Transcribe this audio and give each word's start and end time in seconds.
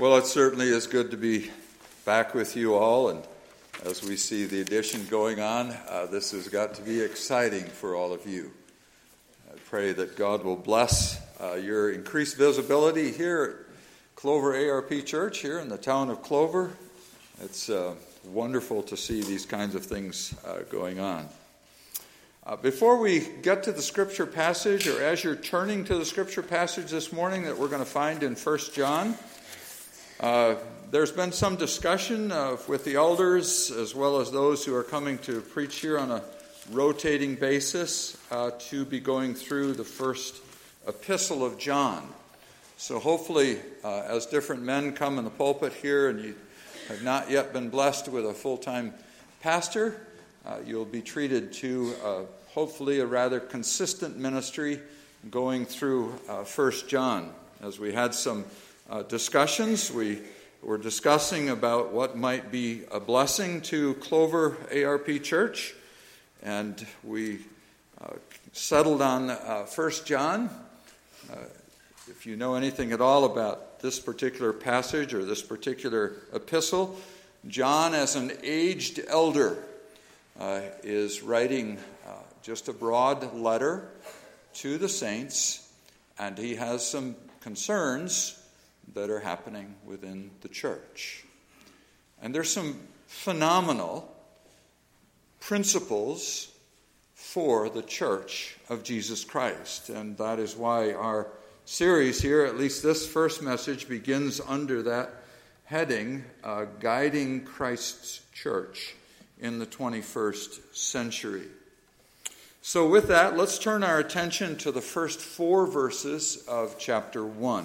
Well, 0.00 0.16
it 0.16 0.24
certainly 0.24 0.68
is 0.68 0.86
good 0.86 1.10
to 1.10 1.18
be 1.18 1.50
back 2.06 2.32
with 2.32 2.56
you 2.56 2.74
all, 2.74 3.10
and 3.10 3.22
as 3.84 4.02
we 4.02 4.16
see 4.16 4.46
the 4.46 4.62
addition 4.62 5.04
going 5.10 5.40
on, 5.40 5.76
uh, 5.90 6.06
this 6.06 6.30
has 6.30 6.48
got 6.48 6.72
to 6.76 6.82
be 6.82 7.02
exciting 7.02 7.64
for 7.64 7.94
all 7.94 8.14
of 8.14 8.26
you. 8.26 8.50
I 9.52 9.58
pray 9.66 9.92
that 9.92 10.16
God 10.16 10.42
will 10.42 10.56
bless 10.56 11.20
uh, 11.38 11.56
your 11.56 11.90
increased 11.90 12.38
visibility 12.38 13.12
here 13.12 13.42
at 13.44 14.16
Clover 14.16 14.56
ARP 14.56 15.04
Church 15.04 15.40
here 15.40 15.58
in 15.58 15.68
the 15.68 15.76
town 15.76 16.08
of 16.08 16.22
Clover. 16.22 16.70
It's 17.42 17.68
uh, 17.68 17.94
wonderful 18.24 18.82
to 18.84 18.96
see 18.96 19.20
these 19.20 19.44
kinds 19.44 19.74
of 19.74 19.84
things 19.84 20.34
uh, 20.46 20.60
going 20.70 20.98
on. 20.98 21.28
Uh, 22.46 22.56
before 22.56 22.96
we 22.96 23.28
get 23.42 23.64
to 23.64 23.72
the 23.72 23.82
scripture 23.82 24.24
passage, 24.24 24.88
or 24.88 25.02
as 25.02 25.22
you're 25.22 25.36
turning 25.36 25.84
to 25.84 25.96
the 25.96 26.06
scripture 26.06 26.42
passage 26.42 26.90
this 26.90 27.12
morning 27.12 27.42
that 27.42 27.58
we're 27.58 27.68
going 27.68 27.84
to 27.84 27.84
find 27.84 28.22
in 28.22 28.34
1 28.34 28.58
John, 28.72 29.14
uh, 30.20 30.54
there's 30.90 31.12
been 31.12 31.32
some 31.32 31.56
discussion 31.56 32.30
uh, 32.30 32.58
with 32.68 32.84
the 32.84 32.96
elders 32.96 33.70
as 33.70 33.94
well 33.94 34.20
as 34.20 34.30
those 34.30 34.62
who 34.62 34.74
are 34.74 34.82
coming 34.82 35.16
to 35.16 35.40
preach 35.40 35.76
here 35.76 35.98
on 35.98 36.10
a 36.10 36.22
rotating 36.72 37.36
basis 37.36 38.18
uh, 38.30 38.50
to 38.58 38.84
be 38.84 39.00
going 39.00 39.34
through 39.34 39.72
the 39.72 39.84
first 39.84 40.42
epistle 40.86 41.42
of 41.42 41.56
John. 41.56 42.06
So, 42.76 42.98
hopefully, 42.98 43.60
uh, 43.82 44.02
as 44.02 44.26
different 44.26 44.62
men 44.62 44.92
come 44.92 45.16
in 45.16 45.24
the 45.24 45.30
pulpit 45.30 45.72
here 45.72 46.10
and 46.10 46.22
you 46.22 46.34
have 46.88 47.02
not 47.02 47.30
yet 47.30 47.54
been 47.54 47.70
blessed 47.70 48.08
with 48.08 48.26
a 48.26 48.34
full 48.34 48.58
time 48.58 48.92
pastor, 49.40 50.06
uh, 50.44 50.58
you'll 50.66 50.84
be 50.84 51.00
treated 51.00 51.50
to 51.54 51.94
uh, 52.04 52.22
hopefully 52.48 53.00
a 53.00 53.06
rather 53.06 53.40
consistent 53.40 54.18
ministry 54.18 54.80
going 55.30 55.64
through 55.64 56.12
First 56.44 56.88
John. 56.90 57.32
As 57.62 57.78
we 57.78 57.92
had 57.92 58.14
some 58.14 58.44
uh, 58.90 59.02
discussions. 59.04 59.90
We 59.90 60.20
were 60.62 60.76
discussing 60.76 61.48
about 61.48 61.92
what 61.92 62.16
might 62.16 62.50
be 62.50 62.82
a 62.90 62.98
blessing 62.98 63.60
to 63.62 63.94
Clover 63.94 64.56
ARP 64.74 65.22
Church, 65.22 65.74
and 66.42 66.84
we 67.04 67.38
uh, 68.00 68.14
settled 68.52 69.00
on 69.00 69.30
uh, 69.30 69.64
1 69.64 69.90
John. 70.04 70.50
Uh, 71.32 71.36
if 72.08 72.26
you 72.26 72.36
know 72.36 72.56
anything 72.56 72.90
at 72.90 73.00
all 73.00 73.24
about 73.24 73.78
this 73.78 74.00
particular 74.00 74.52
passage 74.52 75.14
or 75.14 75.24
this 75.24 75.40
particular 75.40 76.14
epistle, 76.34 76.98
John, 77.46 77.94
as 77.94 78.16
an 78.16 78.32
aged 78.42 79.00
elder, 79.06 79.62
uh, 80.40 80.62
is 80.82 81.22
writing 81.22 81.78
uh, 82.06 82.10
just 82.42 82.68
a 82.68 82.72
broad 82.72 83.34
letter 83.34 83.88
to 84.54 84.78
the 84.78 84.88
saints, 84.88 85.70
and 86.18 86.36
he 86.36 86.56
has 86.56 86.84
some 86.84 87.14
concerns 87.40 88.39
that 88.94 89.10
are 89.10 89.20
happening 89.20 89.74
within 89.84 90.30
the 90.40 90.48
church. 90.48 91.24
And 92.22 92.34
there's 92.34 92.52
some 92.52 92.78
phenomenal 93.06 94.14
principles 95.40 96.52
for 97.14 97.68
the 97.68 97.82
church 97.82 98.56
of 98.68 98.82
Jesus 98.82 99.24
Christ. 99.24 99.88
And 99.88 100.16
that 100.18 100.38
is 100.38 100.56
why 100.56 100.92
our 100.92 101.28
series 101.64 102.20
here, 102.20 102.44
at 102.44 102.56
least 102.56 102.82
this 102.82 103.06
first 103.06 103.42
message, 103.42 103.88
begins 103.88 104.40
under 104.40 104.82
that 104.82 105.10
heading 105.64 106.24
uh, 106.42 106.64
Guiding 106.80 107.44
Christ's 107.44 108.20
Church 108.34 108.94
in 109.38 109.58
the 109.58 109.66
21st 109.66 110.74
Century. 110.74 111.46
So, 112.62 112.88
with 112.88 113.08
that, 113.08 113.36
let's 113.36 113.58
turn 113.58 113.82
our 113.82 113.98
attention 113.98 114.56
to 114.58 114.72
the 114.72 114.82
first 114.82 115.20
four 115.20 115.66
verses 115.66 116.44
of 116.46 116.78
chapter 116.78 117.24
1. 117.24 117.64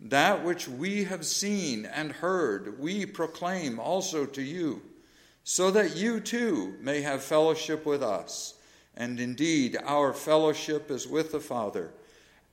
That 0.00 0.44
which 0.44 0.68
we 0.68 1.04
have 1.04 1.26
seen 1.26 1.84
and 1.84 2.12
heard, 2.12 2.78
we 2.78 3.04
proclaim 3.04 3.80
also 3.80 4.26
to 4.26 4.42
you, 4.42 4.82
so 5.44 5.70
that 5.72 5.96
you 5.96 6.20
too 6.20 6.76
may 6.80 7.00
have 7.00 7.22
fellowship 7.22 7.84
with 7.84 8.02
us. 8.02 8.54
And 8.96 9.18
indeed, 9.18 9.76
our 9.84 10.12
fellowship 10.12 10.90
is 10.90 11.06
with 11.06 11.32
the 11.32 11.40
Father 11.40 11.90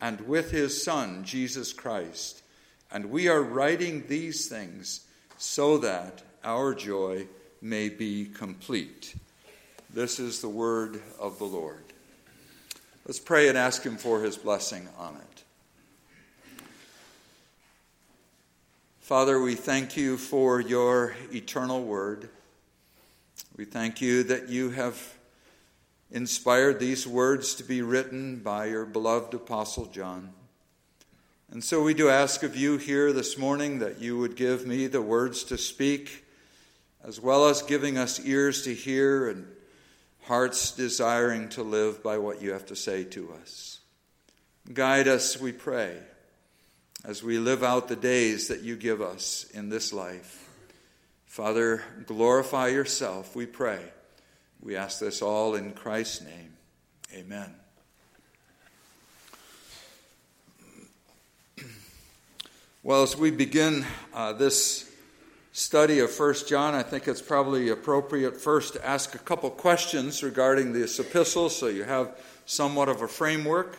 and 0.01 0.21
with 0.21 0.51
his 0.51 0.83
Son, 0.83 1.23
Jesus 1.23 1.73
Christ. 1.73 2.43
And 2.91 3.09
we 3.09 3.27
are 3.27 3.41
writing 3.41 4.05
these 4.07 4.47
things 4.47 5.05
so 5.37 5.77
that 5.79 6.21
our 6.43 6.73
joy 6.73 7.27
may 7.61 7.89
be 7.89 8.25
complete. 8.25 9.15
This 9.91 10.19
is 10.19 10.41
the 10.41 10.49
word 10.49 11.01
of 11.19 11.39
the 11.39 11.45
Lord. 11.45 11.83
Let's 13.05 13.19
pray 13.19 13.49
and 13.49 13.57
ask 13.57 13.83
him 13.83 13.97
for 13.97 14.21
his 14.21 14.37
blessing 14.37 14.87
on 14.97 15.15
it. 15.15 15.43
Father, 19.05 19.39
we 19.39 19.53
thank 19.53 19.95
you 19.95 20.17
for 20.17 20.59
your 20.59 21.15
eternal 21.31 21.83
word. 21.83 22.27
We 23.55 23.63
thank 23.63 24.01
you 24.01 24.23
that 24.23 24.49
you 24.49 24.71
have 24.71 24.99
inspired 26.09 26.79
these 26.79 27.05
words 27.05 27.53
to 27.53 27.63
be 27.63 27.83
written 27.83 28.37
by 28.37 28.65
your 28.65 28.83
beloved 28.83 29.35
Apostle 29.35 29.85
John. 29.85 30.33
And 31.51 31.63
so 31.63 31.83
we 31.83 31.93
do 31.93 32.09
ask 32.09 32.41
of 32.41 32.55
you 32.55 32.77
here 32.77 33.13
this 33.13 33.37
morning 33.37 33.77
that 33.77 34.01
you 34.01 34.17
would 34.17 34.35
give 34.35 34.65
me 34.65 34.87
the 34.87 35.03
words 35.03 35.43
to 35.43 35.57
speak, 35.59 36.25
as 37.03 37.21
well 37.21 37.47
as 37.47 37.61
giving 37.61 37.99
us 37.99 38.19
ears 38.25 38.63
to 38.63 38.73
hear 38.73 39.29
and 39.29 39.45
hearts 40.23 40.71
desiring 40.71 41.49
to 41.49 41.61
live 41.61 42.01
by 42.01 42.17
what 42.17 42.41
you 42.41 42.53
have 42.53 42.65
to 42.65 42.75
say 42.75 43.03
to 43.03 43.31
us. 43.39 43.81
Guide 44.73 45.07
us, 45.07 45.39
we 45.39 45.51
pray 45.51 45.99
as 47.05 47.21
we 47.21 47.37
live 47.37 47.63
out 47.63 47.87
the 47.87 47.95
days 47.95 48.47
that 48.47 48.61
you 48.61 48.75
give 48.75 48.99
us 48.99 49.45
in 49.53 49.69
this 49.69 49.93
life. 49.93 50.49
Father, 51.27 51.83
glorify 52.07 52.69
yourself, 52.69 53.35
we 53.35 53.45
pray. 53.45 53.79
We 54.59 54.75
ask 54.75 54.99
this 54.99 55.21
all 55.21 55.53
in 55.53 55.73
Christ's 55.73 56.21
name. 56.21 56.53
Amen. 57.13 57.53
Well, 62.81 63.03
as 63.03 63.15
we 63.15 63.29
begin 63.29 63.85
uh, 64.13 64.33
this 64.33 64.91
study 65.51 65.99
of 65.99 66.11
First 66.11 66.47
John, 66.47 66.73
I 66.73 66.81
think 66.81 67.07
it's 67.07 67.21
probably 67.21 67.69
appropriate 67.69 68.41
first 68.41 68.73
to 68.73 68.85
ask 68.85 69.13
a 69.13 69.19
couple 69.19 69.49
questions 69.51 70.23
regarding 70.23 70.73
this 70.73 70.99
epistle 70.99 71.49
so 71.49 71.67
you 71.67 71.83
have 71.83 72.17
somewhat 72.45 72.89
of 72.89 73.01
a 73.01 73.07
framework 73.07 73.77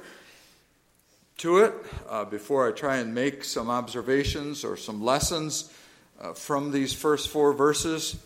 to 1.38 1.58
it 1.58 1.74
uh, 2.08 2.24
before 2.24 2.68
I 2.68 2.72
try 2.72 2.96
and 2.96 3.14
make 3.14 3.44
some 3.44 3.68
observations 3.68 4.64
or 4.64 4.76
some 4.76 5.02
lessons 5.02 5.72
uh, 6.20 6.32
from 6.32 6.72
these 6.72 6.94
first 6.94 7.28
four 7.28 7.52
verses. 7.52 8.16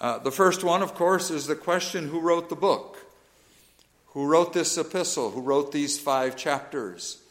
Uh, 0.00 0.18
the 0.18 0.30
first 0.30 0.62
one, 0.62 0.82
of 0.82 0.94
course, 0.94 1.30
is 1.30 1.46
the 1.46 1.54
question 1.54 2.08
who 2.08 2.20
wrote 2.20 2.48
the 2.48 2.56
book? 2.56 2.98
Who 4.08 4.26
wrote 4.26 4.52
this 4.52 4.76
epistle? 4.76 5.30
Who 5.30 5.40
wrote 5.40 5.72
these 5.72 5.98
five 5.98 6.36
chapters? 6.36 7.22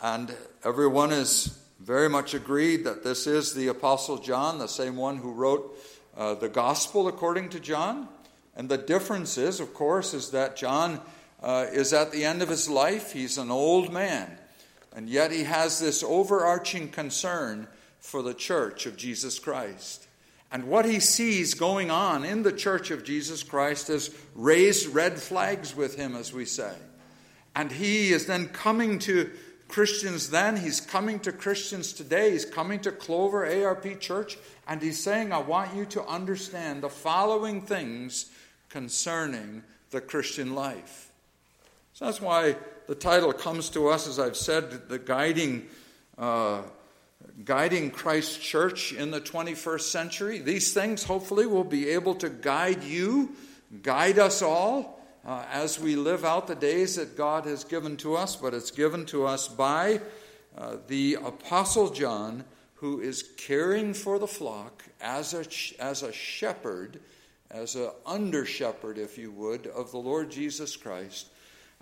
And 0.00 0.34
everyone 0.64 1.12
is 1.12 1.58
very 1.80 2.08
much 2.08 2.34
agreed 2.34 2.84
that 2.84 3.02
this 3.02 3.26
is 3.26 3.54
the 3.54 3.68
Apostle 3.68 4.18
John, 4.18 4.58
the 4.58 4.68
same 4.68 4.96
one 4.96 5.16
who 5.16 5.32
wrote 5.32 5.76
uh, 6.16 6.34
the 6.34 6.48
Gospel 6.48 7.08
according 7.08 7.48
to 7.50 7.60
John. 7.60 8.08
And 8.54 8.68
the 8.68 8.78
difference 8.78 9.38
is, 9.38 9.60
of 9.60 9.74
course, 9.74 10.14
is 10.14 10.30
that 10.30 10.56
John 10.56 11.00
uh, 11.42 11.66
is 11.72 11.92
at 11.92 12.12
the 12.12 12.24
end 12.24 12.42
of 12.42 12.48
his 12.48 12.68
life. 12.68 13.12
He's 13.12 13.38
an 13.38 13.50
old 13.50 13.92
man. 13.92 14.36
And 14.94 15.08
yet 15.08 15.30
he 15.30 15.44
has 15.44 15.78
this 15.78 16.02
overarching 16.02 16.88
concern 16.88 17.68
for 18.00 18.22
the 18.22 18.34
church 18.34 18.86
of 18.86 18.96
Jesus 18.96 19.38
Christ. 19.38 20.06
And 20.52 20.64
what 20.64 20.84
he 20.84 20.98
sees 20.98 21.54
going 21.54 21.90
on 21.90 22.24
in 22.24 22.42
the 22.42 22.52
church 22.52 22.90
of 22.90 23.04
Jesus 23.04 23.42
Christ 23.42 23.88
has 23.88 24.14
raised 24.34 24.88
red 24.88 25.20
flags 25.20 25.76
with 25.76 25.96
him, 25.96 26.16
as 26.16 26.32
we 26.32 26.44
say. 26.44 26.74
And 27.54 27.70
he 27.70 28.12
is 28.12 28.26
then 28.26 28.48
coming 28.48 28.98
to 29.00 29.30
Christians 29.68 30.30
then, 30.30 30.56
he's 30.56 30.80
coming 30.80 31.20
to 31.20 31.30
Christians 31.30 31.92
today, 31.92 32.32
he's 32.32 32.44
coming 32.44 32.80
to 32.80 32.90
Clover 32.90 33.46
ARP 33.46 34.00
Church, 34.00 34.36
and 34.66 34.82
he's 34.82 35.00
saying, 35.00 35.32
I 35.32 35.38
want 35.38 35.76
you 35.76 35.84
to 35.86 36.04
understand 36.04 36.82
the 36.82 36.88
following 36.88 37.62
things 37.62 38.30
concerning 38.68 39.62
the 39.90 40.00
Christian 40.00 40.56
life. 40.56 41.12
So 41.92 42.06
that's 42.06 42.20
why 42.20 42.56
the 42.90 42.96
title 42.96 43.32
comes 43.32 43.68
to 43.68 43.86
us, 43.86 44.08
as 44.08 44.18
I've 44.18 44.36
said, 44.36 44.88
the 44.88 44.98
guiding, 44.98 45.68
uh, 46.18 46.62
guiding 47.44 47.92
Christ 47.92 48.42
Church 48.42 48.92
in 48.92 49.12
the 49.12 49.20
21st 49.20 49.82
century. 49.82 50.38
These 50.40 50.74
things, 50.74 51.04
hopefully, 51.04 51.46
will 51.46 51.62
be 51.62 51.90
able 51.90 52.16
to 52.16 52.28
guide 52.28 52.82
you, 52.82 53.36
guide 53.84 54.18
us 54.18 54.42
all 54.42 55.00
uh, 55.24 55.44
as 55.52 55.78
we 55.78 55.94
live 55.94 56.24
out 56.24 56.48
the 56.48 56.56
days 56.56 56.96
that 56.96 57.16
God 57.16 57.44
has 57.44 57.62
given 57.62 57.96
to 57.98 58.16
us, 58.16 58.34
but 58.34 58.54
it's 58.54 58.72
given 58.72 59.06
to 59.06 59.24
us 59.24 59.46
by 59.46 60.00
uh, 60.58 60.78
the 60.88 61.14
Apostle 61.24 61.90
John, 61.90 62.42
who 62.74 63.00
is 63.00 63.22
caring 63.36 63.94
for 63.94 64.18
the 64.18 64.26
flock 64.26 64.82
as 65.00 65.32
a, 65.32 65.44
as 65.80 66.02
a 66.02 66.12
shepherd 66.12 66.98
as 67.50 67.74
an 67.74 67.90
under 68.06 68.44
shepherd, 68.44 68.96
if 68.96 69.18
you 69.18 69.32
would, 69.32 69.66
of 69.66 69.90
the 69.90 69.98
Lord 69.98 70.30
Jesus 70.30 70.76
Christ. 70.76 71.26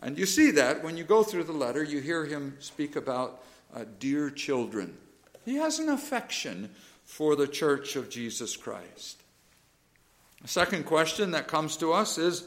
And 0.01 0.17
you 0.17 0.27
see 0.27 0.51
that 0.53 0.85
when 0.85 0.97
you 0.97 1.05
go 1.05 1.23
through 1.23 1.45
the 1.45 1.53
letter, 1.53 1.83
you 1.83 2.01
hear 2.01 2.25
him 2.25 2.57
speak 2.61 2.97
about 2.97 3.43
uh, 3.75 3.85
dear 3.99 4.31
children. 4.31 4.97
He 5.45 5.57
has 5.57 5.79
an 5.79 5.89
affection 5.89 6.71
for 7.05 7.35
the 7.37 7.49
church 7.49 7.97
of 7.97 8.11
Jesus 8.11 8.57
Christ. 8.57 9.23
The 10.43 10.49
second 10.49 10.85
question 10.85 11.33
that 11.33 11.49
comes 11.49 11.77
to 11.79 11.93
us 11.93 12.19
is 12.19 12.47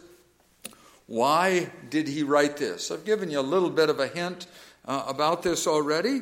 why 1.07 1.69
did 1.89 2.07
he 2.07 2.23
write 2.23 2.55
this? 2.55 2.89
I've 2.89 3.03
given 3.03 3.29
you 3.29 3.39
a 3.39 3.41
little 3.41 3.69
bit 3.69 3.89
of 3.89 3.99
a 3.99 4.07
hint 4.07 4.47
uh, 4.85 5.03
about 5.07 5.43
this 5.43 5.67
already, 5.67 6.21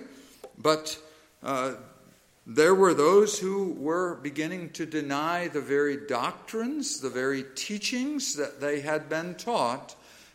but 0.58 0.98
uh, 1.44 1.74
there 2.48 2.74
were 2.74 2.96
those 2.96 3.38
who 3.38 3.74
were 3.74 4.16
beginning 4.16 4.72
to 4.72 4.88
deny 4.88 5.48
the 5.48 5.62
very 5.62 6.08
doctrines, 6.08 7.02
the 7.02 7.10
very 7.10 7.44
teachings 7.54 8.36
that 8.36 8.60
they 8.60 8.80
had 8.80 9.08
been 9.08 9.36
taught 9.36 9.94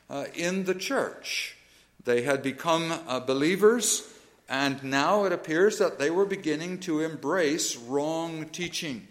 uh, 0.08 0.26
in 0.34 0.64
the 0.64 0.74
church. 0.74 1.56
They 2.04 2.22
had 2.22 2.42
become 2.42 2.92
uh, 3.08 3.20
believers, 3.20 4.06
and 4.48 4.82
now 4.84 5.24
it 5.24 5.32
appears 5.32 5.78
that 5.78 5.98
they 5.98 6.10
were 6.10 6.26
beginning 6.26 6.80
to 6.80 7.00
embrace 7.00 7.76
wrong 7.76 8.46
teaching. 8.50 9.08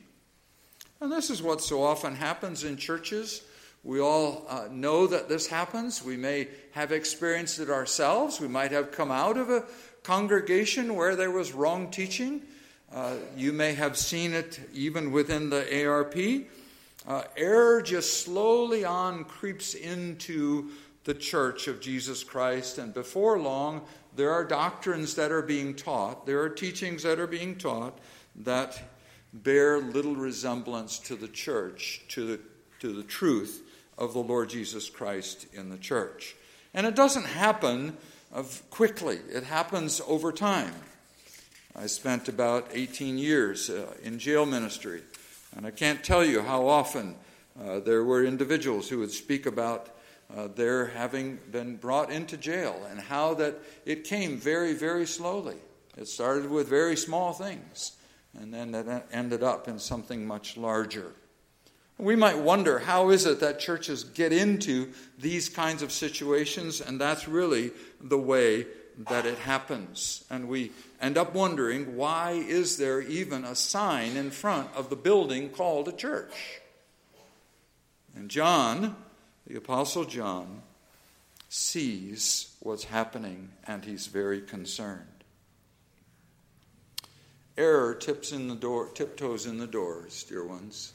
And 1.01 1.11
this 1.11 1.29
is 1.29 1.41
what 1.41 1.61
so 1.61 1.83
often 1.83 2.15
happens 2.15 2.63
in 2.63 2.77
churches. 2.77 3.43
We 3.83 3.99
all 3.99 4.45
uh, 4.47 4.67
know 4.71 5.07
that 5.07 5.27
this 5.27 5.47
happens. 5.47 6.03
We 6.03 6.15
may 6.15 6.47
have 6.71 6.93
experienced 6.93 7.59
it 7.59 7.69
ourselves. 7.69 8.39
We 8.39 8.47
might 8.47 8.71
have 8.71 8.91
come 8.91 9.11
out 9.11 9.37
of 9.37 9.49
a 9.49 9.65
congregation 10.03 10.95
where 10.95 11.15
there 11.15 11.31
was 11.31 11.51
wrong 11.51 11.91
teaching. 11.91 12.43
Uh, 12.93 13.15
you 13.35 13.51
may 13.51 13.73
have 13.73 13.97
seen 13.97 14.33
it 14.33 14.59
even 14.71 15.11
within 15.11 15.49
the 15.49 15.85
ARP. 15.85 16.15
Uh, 17.05 17.23
error 17.35 17.81
just 17.81 18.23
slowly 18.23 18.85
on 18.85 19.25
creeps 19.25 19.73
into 19.73 20.69
the 21.03 21.13
church 21.13 21.67
of 21.67 21.81
Jesus 21.81 22.23
Christ, 22.23 22.77
and 22.77 22.93
before 22.93 23.39
long, 23.39 23.81
there 24.15 24.31
are 24.31 24.43
doctrines 24.43 25.15
that 25.15 25.31
are 25.31 25.41
being 25.41 25.73
taught, 25.73 26.25
there 26.25 26.41
are 26.41 26.49
teachings 26.49 27.03
that 27.03 27.19
are 27.19 27.27
being 27.27 27.55
taught 27.55 27.97
that 28.35 28.81
bear 29.33 29.79
little 29.79 30.15
resemblance 30.15 30.99
to 30.99 31.15
the 31.15 31.27
church, 31.27 32.01
to 32.09 32.25
the, 32.25 32.39
to 32.79 32.93
the 32.93 33.03
truth 33.03 33.63
of 33.97 34.13
the 34.13 34.19
Lord 34.19 34.49
Jesus 34.49 34.89
Christ 34.89 35.47
in 35.53 35.69
the 35.69 35.77
church. 35.77 36.35
And 36.73 36.85
it 36.85 36.95
doesn't 36.95 37.25
happen 37.25 37.97
quickly, 38.69 39.19
it 39.31 39.43
happens 39.43 40.01
over 40.07 40.31
time. 40.31 40.73
I 41.75 41.87
spent 41.87 42.29
about 42.29 42.69
18 42.71 43.17
years 43.17 43.69
uh, 43.69 43.93
in 44.03 44.19
jail 44.19 44.45
ministry, 44.45 45.01
and 45.55 45.65
I 45.65 45.71
can't 45.71 46.03
tell 46.03 46.23
you 46.23 46.41
how 46.41 46.67
often 46.67 47.15
uh, 47.59 47.79
there 47.79 48.03
were 48.03 48.23
individuals 48.23 48.89
who 48.89 48.99
would 48.99 49.11
speak 49.11 49.45
about 49.45 49.89
uh, 50.35 50.47
their 50.47 50.87
having 50.87 51.39
been 51.51 51.75
brought 51.77 52.11
into 52.11 52.37
jail 52.37 52.85
and 52.89 52.99
how 52.99 53.33
that 53.35 53.59
it 53.85 54.03
came 54.03 54.37
very, 54.37 54.73
very 54.73 55.05
slowly. 55.05 55.57
It 55.97 56.07
started 56.07 56.49
with 56.49 56.67
very 56.67 56.97
small 56.97 57.33
things, 57.33 57.93
and 58.39 58.53
then 58.53 58.73
it 58.73 59.05
ended 59.11 59.43
up 59.43 59.67
in 59.67 59.79
something 59.79 60.25
much 60.25 60.57
larger. 60.57 61.13
We 61.99 62.15
might 62.15 62.39
wonder 62.39 62.79
how 62.79 63.09
is 63.09 63.25
it 63.27 63.39
that 63.41 63.59
churches 63.59 64.03
get 64.03 64.33
into 64.33 64.91
these 65.19 65.47
kinds 65.49 65.83
of 65.83 65.91
situations, 65.91 66.81
and 66.81 66.99
that's 66.99 67.27
really 67.27 67.71
the 68.01 68.17
way 68.17 68.65
that 69.09 69.25
it 69.25 69.37
happens. 69.37 70.23
And 70.29 70.47
we 70.47 70.71
end 70.99 71.17
up 71.17 71.33
wondering 71.35 71.95
why 71.95 72.31
is 72.31 72.77
there 72.77 73.01
even 73.01 73.43
a 73.43 73.55
sign 73.55 74.17
in 74.17 74.31
front 74.31 74.69
of 74.75 74.89
the 74.89 74.95
building 74.95 75.49
called 75.49 75.87
a 75.87 75.91
church? 75.91 76.61
And 78.15 78.29
John, 78.29 78.95
the 79.47 79.57
Apostle 79.57 80.05
John, 80.05 80.61
sees 81.49 82.55
what's 82.61 82.85
happening 82.85 83.49
and 83.67 83.85
he's 83.85 84.07
very 84.07 84.41
concerned. 84.41 85.05
Error 87.55 87.93
tips 87.93 88.31
in 88.31 88.47
the 88.47 88.55
door, 88.55 88.89
tiptoes 88.95 89.45
in 89.45 89.59
the 89.59 89.67
doors, 89.67 90.23
dear 90.23 90.43
ones. 90.43 90.93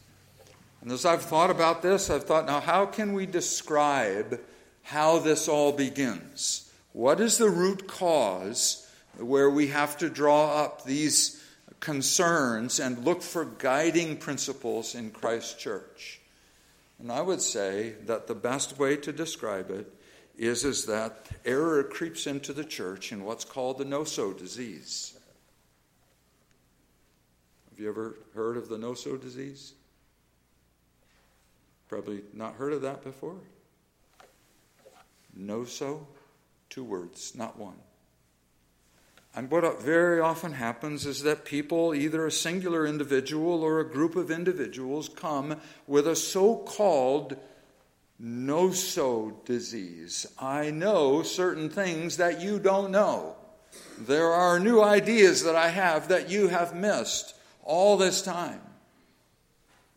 And 0.80 0.90
as 0.90 1.04
I've 1.04 1.22
thought 1.22 1.50
about 1.50 1.82
this, 1.82 2.10
I've 2.10 2.24
thought, 2.24 2.46
now 2.46 2.60
how 2.60 2.86
can 2.86 3.12
we 3.12 3.26
describe 3.26 4.40
how 4.82 5.18
this 5.18 5.48
all 5.48 5.70
begins? 5.70 6.72
What 6.92 7.20
is 7.20 7.38
the 7.38 7.50
root 7.50 7.86
cause 7.86 8.90
where 9.16 9.50
we 9.50 9.68
have 9.68 9.98
to 9.98 10.08
draw 10.08 10.64
up 10.64 10.84
these 10.84 11.44
concerns 11.78 12.80
and 12.80 13.04
look 13.04 13.22
for 13.22 13.44
guiding 13.44 14.16
principles 14.16 14.94
in 14.96 15.10
Christ's 15.10 15.54
church? 15.54 16.20
And 16.98 17.12
I 17.12 17.20
would 17.20 17.40
say 17.40 17.94
that 18.06 18.26
the 18.26 18.34
best 18.34 18.78
way 18.78 18.96
to 18.96 19.12
describe 19.12 19.70
it 19.70 19.92
is, 20.36 20.64
is 20.64 20.86
that 20.86 21.28
error 21.44 21.82
creeps 21.84 22.26
into 22.26 22.52
the 22.52 22.64
church 22.64 23.12
in 23.12 23.24
what's 23.24 23.44
called 23.44 23.78
the 23.78 23.84
know-so 23.84 24.32
disease. 24.32 25.18
Have 27.70 27.78
you 27.78 27.88
ever 27.88 28.16
heard 28.34 28.56
of 28.56 28.68
the 28.68 28.78
know-so 28.78 29.16
disease? 29.16 29.74
Probably 31.88 32.22
not 32.32 32.54
heard 32.54 32.72
of 32.72 32.82
that 32.82 33.02
before. 33.02 33.36
Know-so 35.34 36.06
Two 36.70 36.84
words, 36.84 37.34
not 37.34 37.58
one. 37.58 37.76
And 39.34 39.50
what 39.50 39.82
very 39.82 40.20
often 40.20 40.52
happens 40.52 41.06
is 41.06 41.22
that 41.22 41.44
people, 41.44 41.94
either 41.94 42.26
a 42.26 42.32
singular 42.32 42.86
individual 42.86 43.62
or 43.62 43.78
a 43.78 43.88
group 43.88 44.16
of 44.16 44.30
individuals, 44.30 45.08
come 45.08 45.56
with 45.86 46.06
a 46.06 46.16
so 46.16 46.56
called 46.56 47.36
know 48.18 48.72
so 48.72 49.40
disease. 49.44 50.26
I 50.38 50.70
know 50.70 51.22
certain 51.22 51.70
things 51.70 52.16
that 52.16 52.40
you 52.40 52.58
don't 52.58 52.90
know. 52.90 53.36
There 53.98 54.32
are 54.32 54.58
new 54.58 54.82
ideas 54.82 55.44
that 55.44 55.54
I 55.54 55.68
have 55.68 56.08
that 56.08 56.30
you 56.30 56.48
have 56.48 56.74
missed 56.74 57.34
all 57.62 57.96
this 57.96 58.22
time. 58.22 58.60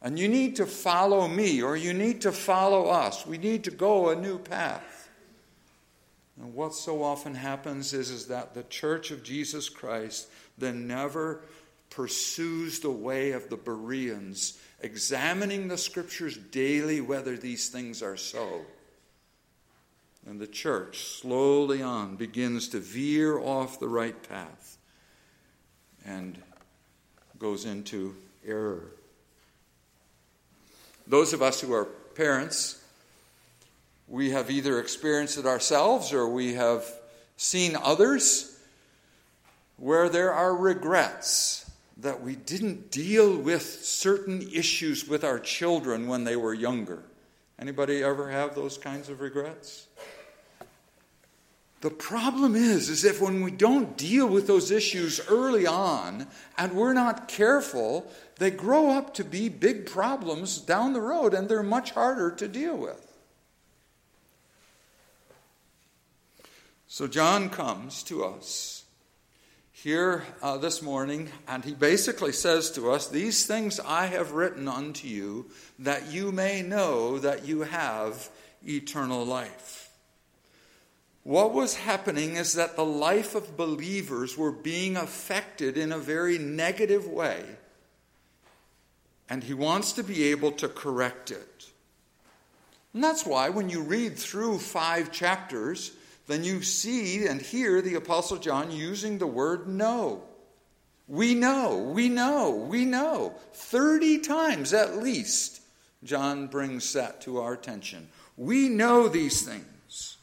And 0.04 0.18
you 0.18 0.28
need 0.28 0.56
to 0.58 0.66
follow 0.66 1.28
me 1.28 1.62
or 1.62 1.76
you 1.76 1.94
need 1.94 2.22
to 2.22 2.32
follow 2.32 2.88
us. 2.88 3.26
We 3.26 3.38
need 3.38 3.64
to 3.66 3.72
go 3.72 4.10
a 4.10 4.16
new 4.16 4.40
path. 4.40 4.91
And 6.42 6.56
what 6.56 6.74
so 6.74 7.04
often 7.04 7.36
happens 7.36 7.94
is, 7.94 8.10
is 8.10 8.28
that 8.28 8.56
the 8.56 8.64
church 8.64 9.12
of 9.12 9.22
Jesus 9.22 9.70
Christ 9.70 10.28
then 10.58 10.88
never 10.88 11.42
pursues 11.92 12.80
the 12.80 12.90
way 12.90 13.34
of 13.34 13.50
the 13.50 13.58
Bereans, 13.58 14.58
examining 14.82 15.68
the 15.68 15.78
scriptures 15.78 16.36
daily 16.36 17.00
whether 17.00 17.38
these 17.38 17.70
things 17.70 18.02
are 18.02 18.18
so. 18.18 18.62
And 20.26 20.40
the 20.40 20.48
church, 20.48 21.20
slowly 21.20 21.84
on, 21.84 22.16
begins 22.16 22.70
to 22.70 22.80
veer 22.80 23.38
off 23.38 23.80
the 23.80 23.88
right 23.88 24.28
path 24.28 24.78
and 26.04 26.42
goes 27.38 27.66
into 27.66 28.16
error. 28.46 28.94
Those 31.06 31.34
of 31.34 31.44
us 31.44 31.62
who 31.62 31.74
are 31.74 31.86
parents, 31.86 32.81
we 34.12 34.32
have 34.32 34.52
either 34.52 34.78
experienced 34.78 35.38
it 35.38 35.46
ourselves 35.46 36.12
or 36.12 36.28
we 36.28 36.54
have 36.56 36.86
seen 37.38 37.78
others 37.82 38.60
where 39.78 40.10
there 40.10 40.34
are 40.34 40.54
regrets 40.54 41.72
that 41.96 42.22
we 42.22 42.36
didn't 42.36 42.92
deal 42.92 43.38
with 43.38 43.64
certain 43.64 44.42
issues 44.54 45.08
with 45.08 45.24
our 45.24 45.40
children 45.40 46.08
when 46.08 46.26
they 46.26 46.36
were 46.36 46.54
younger. 46.54 47.04
Anybody 47.58 48.04
ever 48.04 48.30
have 48.30 48.54
those 48.54 48.78
kinds 48.78 49.08
of 49.08 49.22
regrets? 49.22 49.88
The 51.80 51.90
problem 51.90 52.54
is 52.54 52.90
is 52.90 53.06
if 53.06 53.22
when 53.22 53.42
we 53.42 53.52
don't 53.52 53.96
deal 53.96 54.28
with 54.28 54.46
those 54.46 54.72
issues 54.72 55.22
early 55.30 55.66
on 55.66 56.28
and 56.58 56.74
we're 56.74 56.94
not 56.94 57.30
careful, 57.30 58.12
they 58.40 58.52
grow 58.52 58.90
up 58.90 59.14
to 59.14 59.24
be 59.24 59.48
big 59.48 59.86
problems 59.86 60.58
down 60.60 60.92
the 60.92 61.02
road 61.02 61.34
and 61.34 61.48
they're 61.48 61.64
much 61.64 61.92
harder 61.92 62.30
to 62.32 62.48
deal 62.50 62.76
with. 62.76 63.11
So 66.94 67.08
John 67.08 67.50
comes 67.50 68.04
to 68.04 68.26
us 68.26 68.84
here 69.72 70.26
uh, 70.42 70.58
this 70.58 70.82
morning, 70.82 71.30
and 71.48 71.64
he 71.64 71.74
basically 71.74 72.34
says 72.34 72.70
to 72.72 72.92
us, 72.92 73.08
These 73.08 73.46
things 73.46 73.80
I 73.80 74.08
have 74.08 74.34
written 74.34 74.68
unto 74.68 75.08
you, 75.08 75.50
that 75.80 76.12
you 76.12 76.34
may 76.34 76.62
know 76.62 77.18
that 77.18 77.46
you 77.46 77.62
have 77.62 78.30
eternal 78.68 79.26
life. 79.26 79.90
what 81.24 81.54
was 81.54 81.76
happening 81.76 82.36
is 82.36 82.56
that 82.56 82.76
the 82.76 82.84
life 82.84 83.36
of 83.36 83.56
believers 83.56 84.38
were 84.38 84.52
being 84.52 84.98
affected 84.98 85.78
in 85.78 85.94
a 85.94 85.98
very 85.98 86.38
negative 86.38 87.08
way. 87.08 87.46
And 89.30 89.46
he 89.46 89.54
wants 89.54 89.94
to 89.94 90.04
be 90.04 90.26
able 90.26 90.52
to 90.52 90.68
correct 90.68 91.32
it. 91.32 91.72
And 92.94 93.02
that's 93.02 93.26
why 93.26 93.48
when 93.48 93.70
you 93.70 93.82
read 93.82 94.18
through 94.18 94.60
five 94.60 95.14
chapters, 95.14 95.94
then 96.28 96.44
you 96.44 96.62
see 96.62 97.26
and 97.28 97.42
hear 97.42 97.82
the 97.82 97.96
Apostle 97.96 98.38
John 98.38 98.72
using 98.72 99.18
the 99.18 99.28
word 99.28 99.68
know. 99.68 100.24
We 101.08 101.36
know, 101.36 101.78
we 101.78 102.08
know, 102.08 102.52
we 102.52 102.86
know. 102.86 103.34
30 103.54 104.20
times 104.20 104.74
at 104.74 104.98
least, 104.98 105.62
John 106.04 106.48
brings 106.48 106.94
that 106.94 107.22
to 107.22 107.40
our 107.40 107.54
attention. 107.54 108.08
We 108.38 108.70
know 108.70 109.08
these 109.08 109.42
things. 109.42 110.18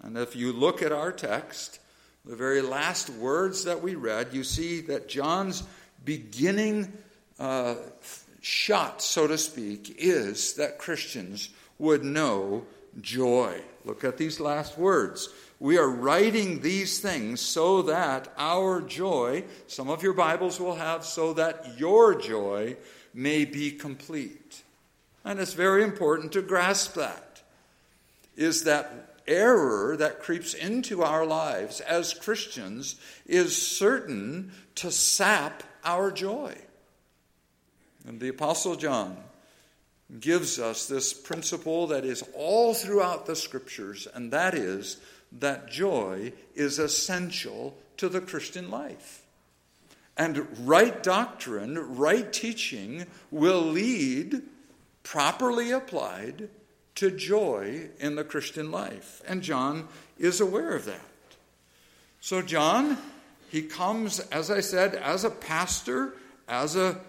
And 0.00 0.16
if 0.16 0.34
you 0.34 0.52
look 0.52 0.80
at 0.82 0.92
our 0.92 1.12
text, 1.12 1.80
the 2.24 2.36
very 2.36 2.62
last 2.62 3.10
words 3.10 3.64
that 3.64 3.82
we 3.82 3.94
read, 3.94 4.32
you 4.32 4.44
see 4.44 4.80
that 4.82 5.08
John's 5.08 5.64
beginning 6.04 6.92
uh, 7.38 7.76
shot, 8.40 9.02
so 9.02 9.26
to 9.26 9.36
speak, 9.36 9.96
is 9.98 10.54
that 10.54 10.78
Christians 10.78 11.50
would 11.78 12.04
know 12.04 12.64
joy. 13.00 13.60
Look 13.88 14.04
at 14.04 14.18
these 14.18 14.38
last 14.38 14.76
words. 14.76 15.30
We 15.58 15.78
are 15.78 15.88
writing 15.88 16.60
these 16.60 17.00
things 17.00 17.40
so 17.40 17.80
that 17.82 18.30
our 18.36 18.82
joy, 18.82 19.44
some 19.66 19.88
of 19.88 20.02
your 20.02 20.12
Bibles 20.12 20.60
will 20.60 20.74
have, 20.74 21.06
so 21.06 21.32
that 21.32 21.78
your 21.78 22.14
joy 22.14 22.76
may 23.14 23.46
be 23.46 23.70
complete. 23.70 24.62
And 25.24 25.40
it's 25.40 25.54
very 25.54 25.82
important 25.82 26.32
to 26.32 26.42
grasp 26.42 26.96
that. 26.96 27.40
Is 28.36 28.64
that 28.64 29.16
error 29.26 29.96
that 29.96 30.20
creeps 30.20 30.52
into 30.52 31.02
our 31.02 31.24
lives 31.24 31.80
as 31.80 32.12
Christians 32.12 32.96
is 33.24 33.56
certain 33.56 34.52
to 34.74 34.90
sap 34.90 35.62
our 35.82 36.10
joy. 36.10 36.54
And 38.06 38.20
the 38.20 38.28
Apostle 38.28 38.76
John 38.76 39.16
gives 40.20 40.58
us 40.58 40.86
this 40.86 41.12
principle 41.12 41.88
that 41.88 42.04
is 42.04 42.24
all 42.34 42.74
throughout 42.74 43.26
the 43.26 43.36
scriptures, 43.36 44.08
and 44.14 44.32
that 44.32 44.54
is 44.54 44.98
that 45.32 45.70
joy 45.70 46.32
is 46.54 46.78
essential 46.78 47.76
to 47.98 48.08
the 48.08 48.20
Christian 48.20 48.70
life. 48.70 49.22
And 50.16 50.46
right 50.66 51.02
doctrine, 51.02 51.96
right 51.96 52.32
teaching 52.32 53.06
will 53.30 53.62
lead, 53.62 54.42
properly 55.02 55.70
applied, 55.70 56.48
to 56.96 57.10
joy 57.10 57.90
in 58.00 58.16
the 58.16 58.24
Christian 58.24 58.72
life. 58.72 59.22
And 59.28 59.42
John 59.42 59.86
is 60.18 60.40
aware 60.40 60.74
of 60.74 60.86
that. 60.86 61.00
So, 62.20 62.42
John, 62.42 62.98
he 63.50 63.62
comes, 63.62 64.18
as 64.18 64.50
I 64.50 64.60
said, 64.60 64.96
as 64.96 65.22
a 65.22 65.30
pastor, 65.30 66.14
as 66.48 66.74
a 66.74 67.00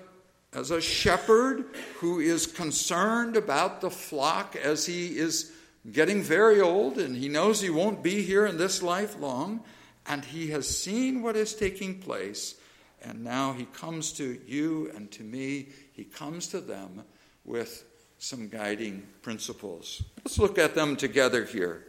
as 0.53 0.71
a 0.71 0.81
shepherd 0.81 1.65
who 1.97 2.19
is 2.19 2.47
concerned 2.47 3.35
about 3.35 3.81
the 3.81 3.89
flock 3.89 4.55
as 4.55 4.85
he 4.85 5.17
is 5.17 5.51
getting 5.91 6.21
very 6.21 6.59
old 6.59 6.97
and 6.97 7.15
he 7.15 7.29
knows 7.29 7.61
he 7.61 7.69
won't 7.69 8.03
be 8.03 8.21
here 8.21 8.45
in 8.45 8.57
this 8.57 8.81
life 8.81 9.19
long, 9.19 9.61
and 10.07 10.25
he 10.25 10.47
has 10.49 10.67
seen 10.67 11.21
what 11.21 11.35
is 11.35 11.53
taking 11.53 11.99
place, 11.99 12.55
and 13.03 13.23
now 13.23 13.53
he 13.53 13.65
comes 13.65 14.11
to 14.13 14.39
you 14.47 14.91
and 14.95 15.11
to 15.11 15.23
me, 15.23 15.67
he 15.91 16.03
comes 16.03 16.47
to 16.47 16.59
them 16.59 17.03
with 17.45 17.85
some 18.17 18.49
guiding 18.49 19.03
principles. 19.21 20.03
Let's 20.17 20.39
look 20.39 20.57
at 20.57 20.75
them 20.75 20.95
together 20.95 21.45
here. 21.45 21.85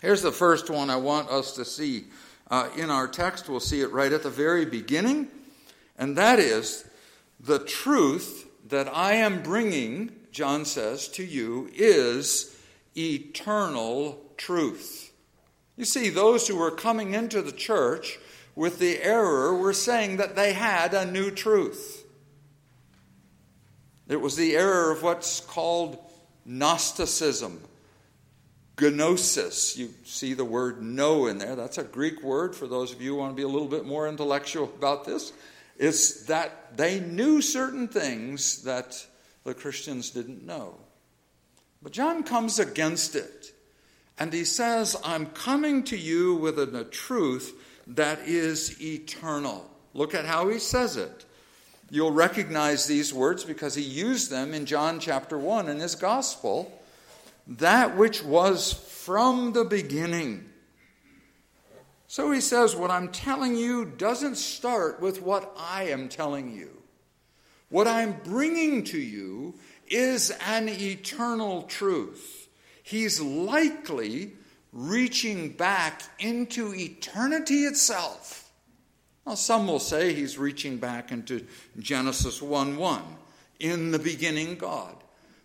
Here's 0.00 0.22
the 0.22 0.32
first 0.32 0.68
one 0.68 0.90
I 0.90 0.96
want 0.96 1.30
us 1.30 1.54
to 1.56 1.64
see 1.64 2.06
uh, 2.50 2.68
in 2.76 2.90
our 2.90 3.06
text. 3.06 3.48
We'll 3.48 3.60
see 3.60 3.82
it 3.82 3.92
right 3.92 4.12
at 4.12 4.24
the 4.24 4.30
very 4.30 4.64
beginning, 4.64 5.28
and 5.96 6.16
that 6.16 6.40
is 6.40 6.84
the 7.42 7.58
truth 7.58 8.48
that 8.68 8.88
I 8.94 9.14
am 9.14 9.42
bringing, 9.42 10.12
John 10.30 10.64
says, 10.64 11.08
to 11.08 11.24
you 11.24 11.68
is 11.74 12.56
eternal 12.96 14.18
truth. 14.36 15.12
You 15.76 15.84
see, 15.84 16.10
those 16.10 16.46
who 16.46 16.56
were 16.56 16.70
coming 16.70 17.14
into 17.14 17.42
the 17.42 17.52
church 17.52 18.18
with 18.54 18.78
the 18.78 19.02
error 19.02 19.56
were 19.56 19.72
saying 19.72 20.18
that 20.18 20.36
they 20.36 20.52
had 20.52 20.94
a 20.94 21.10
new 21.10 21.30
truth. 21.30 22.04
It 24.08 24.20
was 24.20 24.36
the 24.36 24.56
error 24.56 24.92
of 24.92 25.02
what's 25.02 25.40
called 25.40 25.98
Gnosticism, 26.44 27.60
gnosis. 28.80 29.76
You 29.78 29.90
see 30.04 30.34
the 30.34 30.44
word 30.44 30.82
know 30.82 31.26
in 31.26 31.38
there. 31.38 31.56
That's 31.56 31.78
a 31.78 31.84
Greek 31.84 32.22
word 32.22 32.54
for 32.54 32.66
those 32.66 32.92
of 32.92 33.00
you 33.00 33.12
who 33.12 33.18
want 33.18 33.32
to 33.32 33.36
be 33.36 33.42
a 33.42 33.48
little 33.48 33.68
bit 33.68 33.86
more 33.86 34.08
intellectual 34.08 34.64
about 34.64 35.04
this. 35.04 35.32
It's 35.82 36.26
that 36.26 36.76
they 36.76 37.00
knew 37.00 37.42
certain 37.42 37.88
things 37.88 38.62
that 38.62 39.04
the 39.42 39.52
Christians 39.52 40.10
didn't 40.10 40.46
know. 40.46 40.76
But 41.82 41.90
John 41.90 42.22
comes 42.22 42.60
against 42.60 43.16
it. 43.16 43.52
And 44.16 44.32
he 44.32 44.44
says, 44.44 44.94
I'm 45.02 45.26
coming 45.26 45.82
to 45.84 45.96
you 45.96 46.36
with 46.36 46.60
a, 46.60 46.84
truth 46.84 47.60
that 47.88 48.20
is 48.20 48.80
eternal. 48.80 49.68
Look 49.92 50.14
at 50.14 50.24
how 50.24 50.50
he 50.50 50.60
says 50.60 50.96
it. 50.96 51.24
You'll 51.90 52.12
recognize 52.12 52.86
these 52.86 53.12
words 53.12 53.42
because 53.44 53.74
he 53.74 53.82
used 53.82 54.30
them 54.30 54.54
in 54.54 54.66
John 54.66 55.00
chapter 55.00 55.36
1 55.36 55.68
in 55.68 55.80
his 55.80 55.96
gospel. 55.96 56.80
That 57.48 57.96
which 57.96 58.22
was 58.22 58.72
from 58.72 59.52
the 59.52 59.64
beginning 59.64 60.48
so 62.12 62.30
he 62.30 62.42
says, 62.42 62.76
What 62.76 62.90
I'm 62.90 63.08
telling 63.08 63.56
you 63.56 63.86
doesn't 63.86 64.34
start 64.36 65.00
with 65.00 65.22
what 65.22 65.50
I 65.56 65.84
am 65.84 66.10
telling 66.10 66.54
you. 66.54 66.82
What 67.70 67.88
I'm 67.88 68.20
bringing 68.22 68.84
to 68.84 68.98
you 68.98 69.54
is 69.88 70.30
an 70.46 70.68
eternal 70.68 71.62
truth. 71.62 72.50
He's 72.82 73.18
likely 73.18 74.32
reaching 74.74 75.52
back 75.52 76.02
into 76.18 76.74
eternity 76.74 77.64
itself. 77.64 78.52
Now, 79.26 79.34
some 79.34 79.66
will 79.66 79.78
say 79.78 80.12
he's 80.12 80.36
reaching 80.36 80.76
back 80.76 81.12
into 81.12 81.46
Genesis 81.78 82.42
1 82.42 82.76
1. 82.76 83.02
In 83.58 83.90
the 83.90 83.98
beginning, 83.98 84.56
God. 84.56 85.01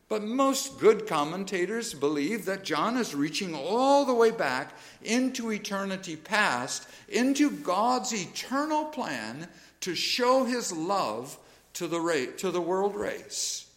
But 0.10 0.24
most 0.24 0.80
good 0.80 1.06
commentators 1.06 1.94
believe 1.94 2.46
that 2.46 2.64
John 2.64 2.96
is 2.96 3.14
reaching 3.14 3.54
all 3.54 4.06
the 4.06 4.14
way 4.14 4.32
back 4.32 4.74
into 5.04 5.52
eternity 5.52 6.16
past, 6.16 6.88
into 7.10 7.52
God's 7.52 8.14
eternal 8.14 8.86
plan 8.86 9.50
to 9.82 9.96
show 9.96 10.46
his 10.46 10.72
love 10.72 11.38
to 11.74 11.88
the, 11.88 12.00
ra- 12.00 12.32
to 12.38 12.52
the 12.52 12.62
world 12.62 12.96
race. 12.96 13.70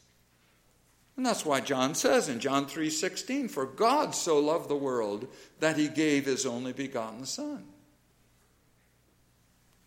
And 1.17 1.27
that's 1.27 1.45
why 1.45 1.61
John 1.61 1.95
says 1.95 2.29
in 2.29 2.41
John 2.41 2.67
3:16, 2.67 3.51
"For 3.51 3.67
God 3.67 4.15
so 4.15 4.39
loved 4.39 4.71
the 4.71 4.77
world 4.77 5.27
that 5.59 5.77
he 5.77 5.89
gave 5.89 6.25
his 6.25 6.47
only 6.47 6.73
begotten 6.73 7.27
son." 7.27 7.67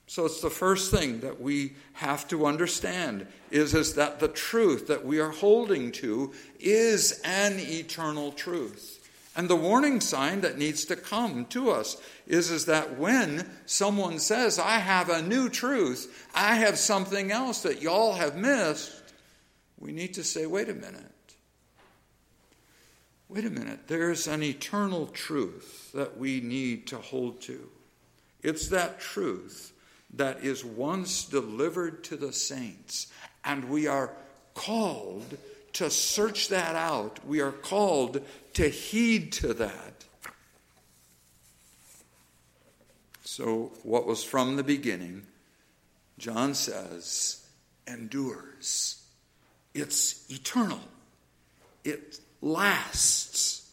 So 0.08 0.26
it's 0.26 0.42
the 0.42 0.50
first 0.50 0.92
thing 0.92 1.22
that 1.22 1.42
we 1.42 1.74
have 1.94 2.28
to 2.28 2.46
understand 2.46 3.26
is, 3.52 3.74
is 3.74 3.96
that 3.96 4.20
the 4.20 4.28
truth 4.28 4.88
that 4.88 5.06
we 5.06 5.20
are 5.20 5.32
holding 5.32 5.92
to 5.94 6.34
is 6.60 7.22
an 7.24 7.60
eternal 7.60 8.32
truth. 8.32 9.00
And 9.36 9.50
the 9.50 9.56
warning 9.56 10.00
sign 10.00 10.42
that 10.42 10.60
needs 10.60 10.86
to 10.86 10.96
come 10.96 11.46
to 11.48 11.72
us 11.72 11.98
is, 12.28 12.52
is 12.52 12.66
that 12.66 13.00
when 13.00 13.50
someone 13.66 14.20
says, 14.20 14.60
I 14.60 14.78
have 14.78 15.10
a 15.10 15.24
new 15.24 15.50
truth, 15.50 16.28
I 16.36 16.56
have 16.56 16.78
something 16.78 17.32
else 17.32 17.64
that 17.64 17.82
y'all 17.82 18.14
have 18.14 18.36
missed, 18.36 18.92
we 19.80 19.92
need 19.92 20.14
to 20.16 20.24
say, 20.24 20.46
wait 20.46 20.70
a 20.70 20.74
minute. 20.74 21.10
Wait 23.28 23.46
a 23.46 23.50
minute. 23.50 23.88
There's 23.88 24.28
an 24.28 24.44
eternal 24.44 25.08
truth 25.08 25.92
that 25.94 26.18
we 26.18 26.40
need 26.40 26.86
to 26.88 26.98
hold 26.98 27.42
to. 27.42 27.68
It's 28.44 28.68
that 28.68 29.00
truth 29.00 29.73
that 30.14 30.44
is 30.44 30.64
once 30.64 31.26
delivered 31.26 32.04
to 32.06 32.18
the 32.18 32.32
saints. 32.32 33.08
And 33.44 33.70
we 33.70 33.88
are 33.88 34.12
called 34.54 35.38
to 35.74 35.90
search 35.90 36.50
that 36.50 36.76
out. 36.76 37.26
We 37.26 37.42
are 37.42 37.52
called 37.52 38.22
to 38.54 38.70
heed 38.70 39.32
to 39.34 39.54
that. 39.56 40.06
So, 43.24 43.72
what 43.82 44.06
was 44.06 44.24
from 44.24 44.58
the 44.58 44.64
beginning, 44.64 45.26
John 46.20 46.54
says, 46.54 47.44
endures. 47.88 49.04
It's 49.74 50.30
eternal, 50.30 50.82
it 51.84 52.20
lasts. 52.42 53.72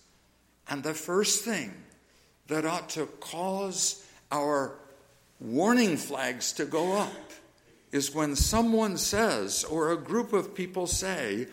And 0.68 0.82
the 0.82 0.94
first 0.94 1.44
thing 1.44 1.74
that 2.46 2.64
ought 2.64 2.88
to 2.90 3.06
cause 3.06 4.02
our 4.32 4.78
warning 5.40 5.96
flags 5.96 6.52
to 6.52 6.64
go 6.64 6.96
up 6.98 7.12
is 7.90 8.14
when 8.14 8.36
someone 8.36 8.96
says, 8.96 9.64
or 9.64 9.90
a 9.90 9.96
group 9.96 10.32
of 10.32 10.54
people 10.54 10.86
say, 10.86 11.48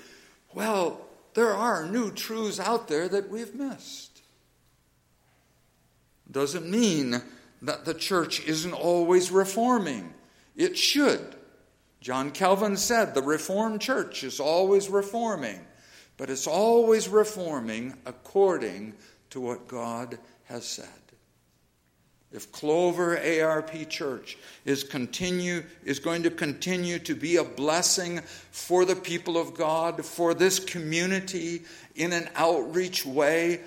well, 0.53 1.01
there 1.33 1.53
are 1.53 1.87
new 1.87 2.11
truths 2.11 2.59
out 2.59 2.87
there 2.87 3.07
that 3.07 3.29
we've 3.29 3.55
missed. 3.55 4.21
doesn't 6.29 6.69
mean 6.69 7.21
that 7.61 7.85
the 7.85 7.93
church 7.93 8.45
isn't 8.45 8.73
always 8.73 9.31
reforming. 9.31 10.13
It 10.55 10.77
should. 10.77 11.35
John 12.01 12.31
Calvin 12.31 12.77
said 12.77 13.13
the 13.13 13.21
Reformed 13.23 13.81
church 13.81 14.23
is 14.23 14.39
always 14.39 14.89
reforming, 14.89 15.59
but 16.17 16.29
it's 16.29 16.47
always 16.47 17.09
reforming 17.09 17.95
according 18.05 18.93
to 19.31 19.41
what 19.41 19.67
God 19.67 20.19
has 20.45 20.65
said. 20.65 21.06
If 22.31 22.51
Clover 22.51 23.17
ARP 23.17 23.89
Church 23.89 24.37
is 24.65 24.83
continue 24.83 25.63
is 25.85 25.99
going 25.99 26.23
to 26.23 26.29
continue 26.29 26.99
to 26.99 27.15
be 27.15 27.37
a 27.37 27.43
blessing 27.43 28.19
for 28.51 28.83
the 28.83 28.97
people 28.97 29.37
of 29.37 29.53
God, 29.53 30.05
for 30.05 30.33
this 30.33 30.59
community 30.59 31.61
in 31.95 32.11
an 32.11 32.29
outreach 32.35 33.05
way, 33.05 33.61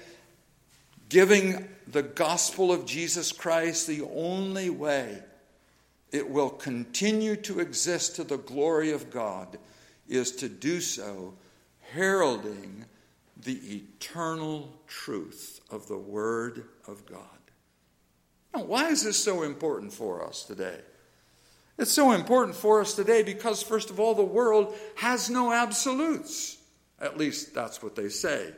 giving 1.08 1.68
the 1.86 2.02
gospel 2.02 2.70
of 2.70 2.84
Jesus 2.84 3.32
Christ 3.32 3.86
the 3.86 4.02
only 4.14 4.68
way 4.68 5.22
it 6.12 6.28
will 6.28 6.50
continue 6.50 7.36
to 7.36 7.60
exist 7.60 8.16
to 8.16 8.24
the 8.24 8.38
glory 8.38 8.92
of 8.92 9.10
God 9.10 9.58
is 10.08 10.32
to 10.36 10.48
do 10.48 10.80
so 10.80 11.34
heralding 11.92 12.84
the 13.42 13.76
eternal 13.76 14.72
truth 14.86 15.60
of 15.70 15.88
the 15.88 15.98
Word 15.98 16.64
of 16.86 17.06
God. 17.06 17.39
Now, 18.54 18.64
why 18.64 18.88
is 18.88 19.04
this 19.04 19.22
so 19.22 19.42
important 19.42 19.92
for 19.92 20.26
us 20.26 20.44
today? 20.44 20.78
It's 21.78 21.92
so 21.92 22.12
important 22.12 22.56
for 22.56 22.80
us 22.80 22.94
today 22.94 23.22
because, 23.22 23.62
first 23.62 23.90
of 23.90 23.98
all, 23.98 24.14
the 24.14 24.22
world 24.22 24.74
has 24.96 25.30
no 25.30 25.52
absolutes. 25.52 26.58
At 27.00 27.16
least 27.16 27.54
that's 27.54 27.82
what 27.82 27.96
they 27.96 28.08
say. 28.08 28.52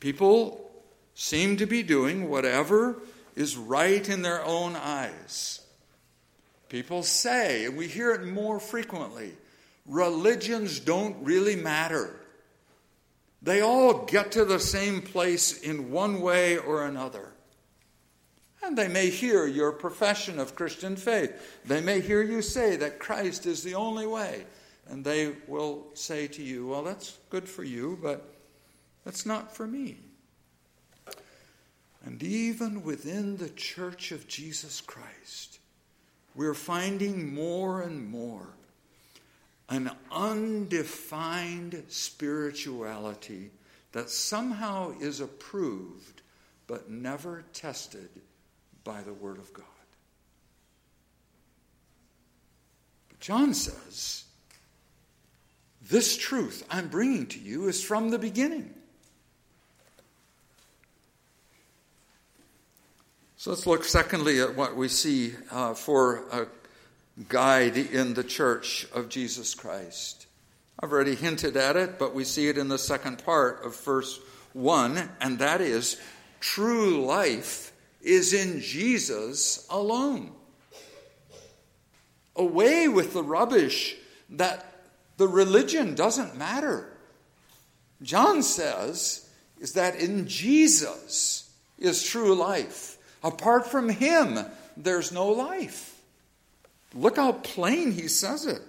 People 0.00 0.70
seem 1.14 1.56
to 1.56 1.66
be 1.66 1.82
doing 1.82 2.28
whatever 2.28 3.00
is 3.34 3.56
right 3.56 4.06
in 4.08 4.22
their 4.22 4.44
own 4.44 4.76
eyes. 4.76 5.60
People 6.68 7.02
say, 7.02 7.64
and 7.64 7.76
we 7.76 7.86
hear 7.86 8.10
it 8.12 8.26
more 8.26 8.60
frequently, 8.60 9.32
religions 9.86 10.80
don't 10.80 11.16
really 11.24 11.56
matter. 11.56 12.20
They 13.40 13.62
all 13.62 14.04
get 14.04 14.32
to 14.32 14.44
the 14.44 14.58
same 14.58 15.00
place 15.00 15.60
in 15.60 15.90
one 15.90 16.20
way 16.20 16.58
or 16.58 16.84
another. 16.84 17.32
And 18.66 18.76
they 18.76 18.88
may 18.88 19.10
hear 19.10 19.46
your 19.46 19.70
profession 19.70 20.40
of 20.40 20.56
Christian 20.56 20.96
faith. 20.96 21.60
They 21.64 21.80
may 21.80 22.00
hear 22.00 22.20
you 22.20 22.42
say 22.42 22.74
that 22.76 22.98
Christ 22.98 23.46
is 23.46 23.62
the 23.62 23.76
only 23.76 24.08
way. 24.08 24.44
And 24.88 25.04
they 25.04 25.34
will 25.46 25.86
say 25.94 26.26
to 26.26 26.42
you, 26.42 26.66
Well, 26.66 26.82
that's 26.82 27.16
good 27.30 27.48
for 27.48 27.62
you, 27.62 27.96
but 28.02 28.28
that's 29.04 29.24
not 29.24 29.54
for 29.54 29.68
me. 29.68 29.98
And 32.04 32.20
even 32.24 32.82
within 32.82 33.36
the 33.36 33.50
church 33.50 34.10
of 34.10 34.26
Jesus 34.26 34.80
Christ, 34.80 35.60
we're 36.34 36.52
finding 36.52 37.32
more 37.32 37.82
and 37.82 38.08
more 38.10 38.48
an 39.68 39.92
undefined 40.10 41.84
spirituality 41.86 43.50
that 43.92 44.10
somehow 44.10 44.92
is 45.00 45.20
approved 45.20 46.22
but 46.66 46.90
never 46.90 47.44
tested 47.52 48.08
by 48.86 49.02
the 49.02 49.12
Word 49.12 49.38
of 49.38 49.52
God. 49.52 49.64
But 53.08 53.20
John 53.20 53.52
says, 53.52 54.24
This 55.82 56.16
truth 56.16 56.64
I'm 56.70 56.88
bringing 56.88 57.26
to 57.26 57.38
you 57.38 57.68
is 57.68 57.82
from 57.82 58.10
the 58.10 58.18
beginning. 58.18 58.72
So 63.36 63.50
let's 63.50 63.66
look, 63.66 63.84
secondly, 63.84 64.40
at 64.40 64.56
what 64.56 64.76
we 64.76 64.88
see 64.88 65.34
uh, 65.50 65.74
for 65.74 66.24
a 66.32 66.46
guide 67.28 67.76
in 67.76 68.14
the 68.14 68.24
church 68.24 68.86
of 68.94 69.08
Jesus 69.08 69.54
Christ. 69.54 70.26
I've 70.80 70.92
already 70.92 71.14
hinted 71.14 71.56
at 71.56 71.76
it, 71.76 71.98
but 71.98 72.14
we 72.14 72.24
see 72.24 72.48
it 72.48 72.56
in 72.56 72.68
the 72.68 72.78
second 72.78 73.24
part 73.24 73.64
of 73.64 73.78
verse 73.80 74.20
1, 74.52 75.10
and 75.20 75.38
that 75.38 75.60
is 75.60 76.00
true 76.40 77.04
life 77.04 77.72
is 78.06 78.32
in 78.32 78.60
Jesus 78.60 79.66
alone. 79.68 80.30
Away 82.36 82.86
with 82.86 83.12
the 83.12 83.22
rubbish 83.22 83.96
that 84.30 84.72
the 85.16 85.26
religion 85.26 85.94
doesn't 85.94 86.36
matter. 86.36 86.88
John 88.02 88.42
says 88.42 89.28
is 89.58 89.72
that 89.72 89.96
in 89.96 90.28
Jesus 90.28 91.50
is 91.78 92.04
true 92.04 92.34
life. 92.34 92.96
Apart 93.24 93.66
from 93.66 93.88
him, 93.88 94.38
there's 94.76 95.10
no 95.10 95.28
life. 95.28 96.00
Look 96.94 97.16
how 97.16 97.32
plain 97.32 97.90
he 97.90 98.06
says 98.06 98.46
it. 98.46 98.62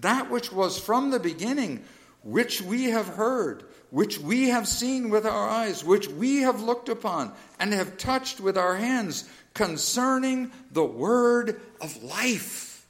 That 0.00 0.30
which 0.30 0.52
was 0.52 0.78
from 0.78 1.10
the 1.10 1.20
beginning, 1.20 1.84
which 2.24 2.62
we 2.62 2.84
have 2.84 3.06
heard, 3.06 3.64
which 3.90 4.18
we 4.18 4.48
have 4.48 4.66
seen 4.66 5.10
with 5.10 5.26
our 5.26 5.48
eyes, 5.48 5.84
which 5.84 6.08
we 6.08 6.38
have 6.38 6.60
looked 6.60 6.88
upon 6.88 7.32
and 7.60 7.72
have 7.72 7.98
touched 7.98 8.40
with 8.40 8.58
our 8.58 8.76
hands 8.76 9.28
concerning 9.52 10.50
the 10.72 10.84
word 10.84 11.60
of 11.80 12.02
life. 12.02 12.86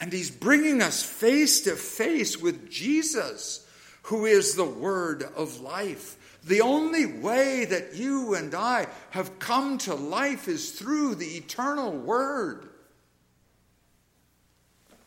And 0.00 0.12
he's 0.12 0.30
bringing 0.30 0.80
us 0.80 1.02
face 1.02 1.62
to 1.62 1.76
face 1.76 2.38
with 2.38 2.70
Jesus, 2.70 3.66
who 4.02 4.26
is 4.26 4.54
the 4.54 4.64
word 4.64 5.22
of 5.36 5.60
life. 5.60 6.16
The 6.44 6.62
only 6.62 7.04
way 7.04 7.66
that 7.66 7.94
you 7.94 8.34
and 8.34 8.54
I 8.54 8.86
have 9.10 9.38
come 9.38 9.76
to 9.78 9.94
life 9.94 10.48
is 10.48 10.70
through 10.70 11.16
the 11.16 11.36
eternal 11.36 11.92
word. 11.92 12.68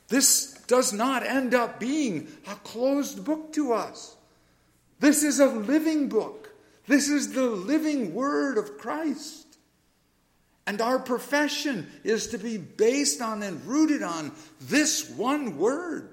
This 0.08 0.61
does 0.72 0.94
not 0.94 1.28
end 1.28 1.54
up 1.54 1.82
being 1.82 2.30
a 2.48 2.56
closed 2.56 3.26
book 3.26 3.52
to 3.52 3.74
us. 3.74 4.16
This 5.02 5.22
is 5.22 5.42
a 5.42 5.48
living 5.48 6.08
book. 6.08 6.50
This 6.88 7.10
is 7.10 7.34
the 7.34 7.44
living 7.44 8.14
word 8.14 8.58
of 8.58 8.78
Christ. 8.78 9.58
And 10.66 10.80
our 10.80 10.98
profession 10.98 11.92
is 12.06 12.28
to 12.28 12.38
be 12.38 12.58
based 12.58 13.22
on 13.22 13.44
and 13.44 13.66
rooted 13.66 14.02
on 14.02 14.32
this 14.62 15.10
one 15.10 15.58
word 15.58 16.08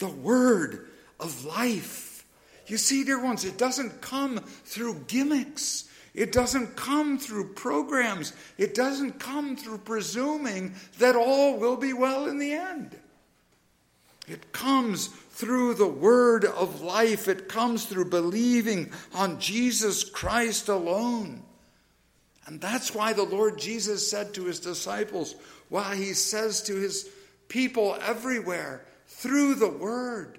the 0.00 0.08
word 0.08 0.88
of 1.20 1.44
life. 1.44 2.26
You 2.66 2.78
see, 2.78 3.04
dear 3.04 3.22
ones, 3.22 3.44
it 3.44 3.58
doesn't 3.58 4.00
come 4.00 4.38
through 4.64 5.04
gimmicks. 5.06 5.88
It 6.14 6.32
doesn't 6.32 6.76
come 6.76 7.18
through 7.18 7.54
programs. 7.54 8.32
It 8.58 8.74
doesn't 8.74 9.20
come 9.20 9.56
through 9.56 9.78
presuming 9.78 10.74
that 10.98 11.16
all 11.16 11.58
will 11.58 11.76
be 11.76 11.92
well 11.92 12.26
in 12.26 12.38
the 12.38 12.52
end. 12.52 12.98
It 14.26 14.52
comes 14.52 15.08
through 15.08 15.74
the 15.74 15.88
word 15.88 16.44
of 16.44 16.82
life, 16.82 17.26
it 17.26 17.48
comes 17.48 17.86
through 17.86 18.10
believing 18.10 18.92
on 19.14 19.40
Jesus 19.40 20.04
Christ 20.04 20.68
alone. 20.68 21.42
And 22.46 22.60
that's 22.60 22.94
why 22.94 23.12
the 23.12 23.24
Lord 23.24 23.58
Jesus 23.58 24.08
said 24.08 24.34
to 24.34 24.44
his 24.44 24.60
disciples, 24.60 25.34
why 25.68 25.96
he 25.96 26.12
says 26.14 26.62
to 26.64 26.76
his 26.76 27.08
people 27.48 27.96
everywhere, 28.02 28.84
through 29.06 29.54
the 29.54 29.70
word, 29.70 30.38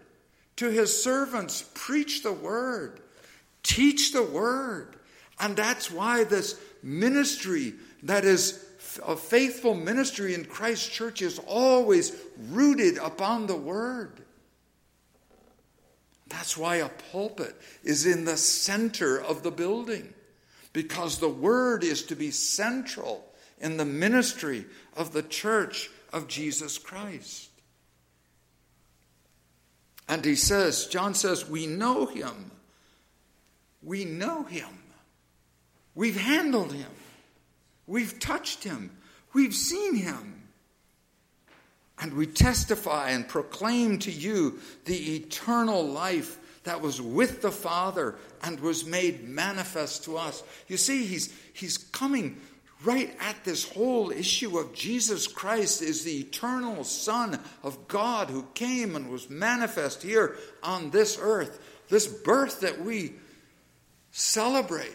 to 0.57 0.69
his 0.69 1.03
servants, 1.03 1.69
preach 1.73 2.23
the 2.23 2.33
word, 2.33 2.99
teach 3.63 4.13
the 4.13 4.23
word. 4.23 4.95
And 5.39 5.55
that's 5.55 5.89
why 5.89 6.23
this 6.23 6.59
ministry 6.83 7.73
that 8.03 8.25
is 8.25 8.63
a 9.05 9.15
faithful 9.15 9.73
ministry 9.73 10.33
in 10.33 10.45
Christ's 10.45 10.89
church 10.89 11.21
is 11.21 11.39
always 11.39 12.15
rooted 12.49 12.97
upon 12.97 13.47
the 13.47 13.55
Word. 13.55 14.21
That's 16.27 16.57
why 16.57 16.77
a 16.77 16.89
pulpit 16.89 17.55
is 17.83 18.05
in 18.05 18.25
the 18.25 18.37
center 18.37 19.21
of 19.21 19.43
the 19.43 19.51
building, 19.51 20.13
because 20.73 21.19
the 21.19 21.29
Word 21.29 21.83
is 21.83 22.03
to 22.03 22.15
be 22.15 22.31
central 22.31 23.25
in 23.59 23.77
the 23.77 23.85
ministry 23.85 24.65
of 24.95 25.13
the 25.13 25.23
church 25.23 25.89
of 26.11 26.27
Jesus 26.27 26.77
Christ. 26.77 27.49
And 30.07 30.25
he 30.25 30.35
says, 30.35 30.87
John 30.87 31.13
says, 31.13 31.49
we 31.49 31.67
know 31.67 32.05
him. 32.05 32.51
We 33.81 34.03
know 34.03 34.43
him. 34.43 34.80
We've 35.95 36.19
handled 36.19 36.73
him. 36.73 36.89
We've 37.87 38.19
touched 38.19 38.63
him. 38.63 38.91
We've 39.33 39.53
seen 39.53 39.95
him. 39.95 40.43
And 41.99 42.13
we 42.13 42.25
testify 42.25 43.11
and 43.11 43.27
proclaim 43.27 43.99
to 43.99 44.11
you 44.11 44.59
the 44.85 45.15
eternal 45.15 45.85
life 45.85 46.39
that 46.63 46.81
was 46.81 47.01
with 47.01 47.41
the 47.41 47.51
Father 47.51 48.15
and 48.43 48.59
was 48.59 48.85
made 48.85 49.27
manifest 49.27 50.03
to 50.05 50.17
us. 50.17 50.43
You 50.67 50.77
see, 50.77 51.05
he's, 51.05 51.33
he's 51.53 51.77
coming 51.77 52.39
right 52.83 53.15
at 53.19 53.43
this 53.43 53.69
whole 53.69 54.11
issue 54.11 54.57
of 54.57 54.73
Jesus 54.73 55.27
Christ 55.27 55.81
is 55.81 56.03
the 56.03 56.19
eternal 56.19 56.83
Son 56.83 57.39
of 57.63 57.87
God 57.87 58.29
who 58.29 58.47
came 58.53 58.95
and 58.95 59.09
was 59.09 59.29
manifest 59.29 60.01
here 60.01 60.35
on 60.63 60.89
this 60.89 61.17
earth. 61.21 61.59
This 61.89 62.07
birth 62.07 62.61
that 62.61 62.81
we 62.81 63.13
celebrate 64.11 64.93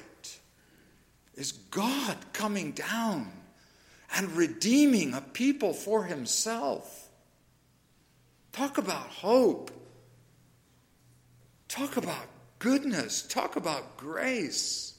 is 1.36 1.52
God 1.52 2.16
coming 2.32 2.72
down 2.72 3.30
and 4.14 4.32
redeeming 4.32 5.14
a 5.14 5.20
people 5.20 5.72
for 5.72 6.04
himself. 6.04 7.08
Talk 8.52 8.78
about 8.78 9.08
hope. 9.08 9.70
Talk 11.68 11.96
about 11.96 12.26
goodness. 12.58 13.22
Talk 13.22 13.56
about 13.56 13.96
grace. 13.96 14.94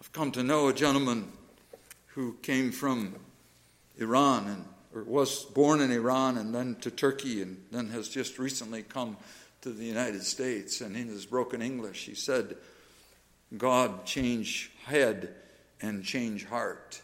I've 0.00 0.12
come 0.12 0.32
to 0.32 0.42
know 0.42 0.68
a 0.68 0.74
gentleman 0.74 1.32
who 2.08 2.36
came 2.42 2.72
from 2.72 3.14
Iran 3.98 4.48
and 4.48 4.64
or 4.94 5.02
was 5.04 5.44
born 5.44 5.80
in 5.80 5.90
Iran 5.90 6.36
and 6.36 6.54
then 6.54 6.76
to 6.82 6.90
Turkey 6.90 7.42
and 7.42 7.56
then 7.70 7.88
has 7.90 8.08
just 8.08 8.38
recently 8.38 8.82
come 8.82 9.16
to 9.62 9.70
the 9.70 9.84
United 9.84 10.22
States. 10.22 10.80
And 10.80 10.96
in 10.96 11.08
his 11.08 11.24
broken 11.24 11.62
English, 11.62 12.04
he 12.04 12.14
said, 12.14 12.56
God 13.56 14.04
change 14.06 14.70
head 14.84 15.34
and 15.80 16.04
change 16.04 16.46
heart. 16.46 17.00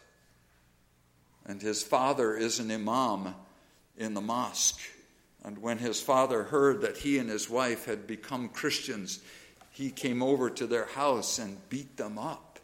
And 1.45 1.61
his 1.61 1.83
father 1.83 2.35
is 2.35 2.59
an 2.59 2.71
imam 2.71 3.35
in 3.97 4.13
the 4.13 4.21
mosque. 4.21 4.79
And 5.43 5.61
when 5.61 5.77
his 5.77 6.01
father 6.01 6.43
heard 6.43 6.81
that 6.81 6.97
he 6.97 7.17
and 7.17 7.29
his 7.29 7.49
wife 7.49 7.85
had 7.85 8.07
become 8.07 8.49
Christians, 8.49 9.19
he 9.71 9.89
came 9.89 10.21
over 10.21 10.49
to 10.49 10.67
their 10.67 10.85
house 10.85 11.39
and 11.39 11.57
beat 11.69 11.97
them 11.97 12.17
up. 12.17 12.59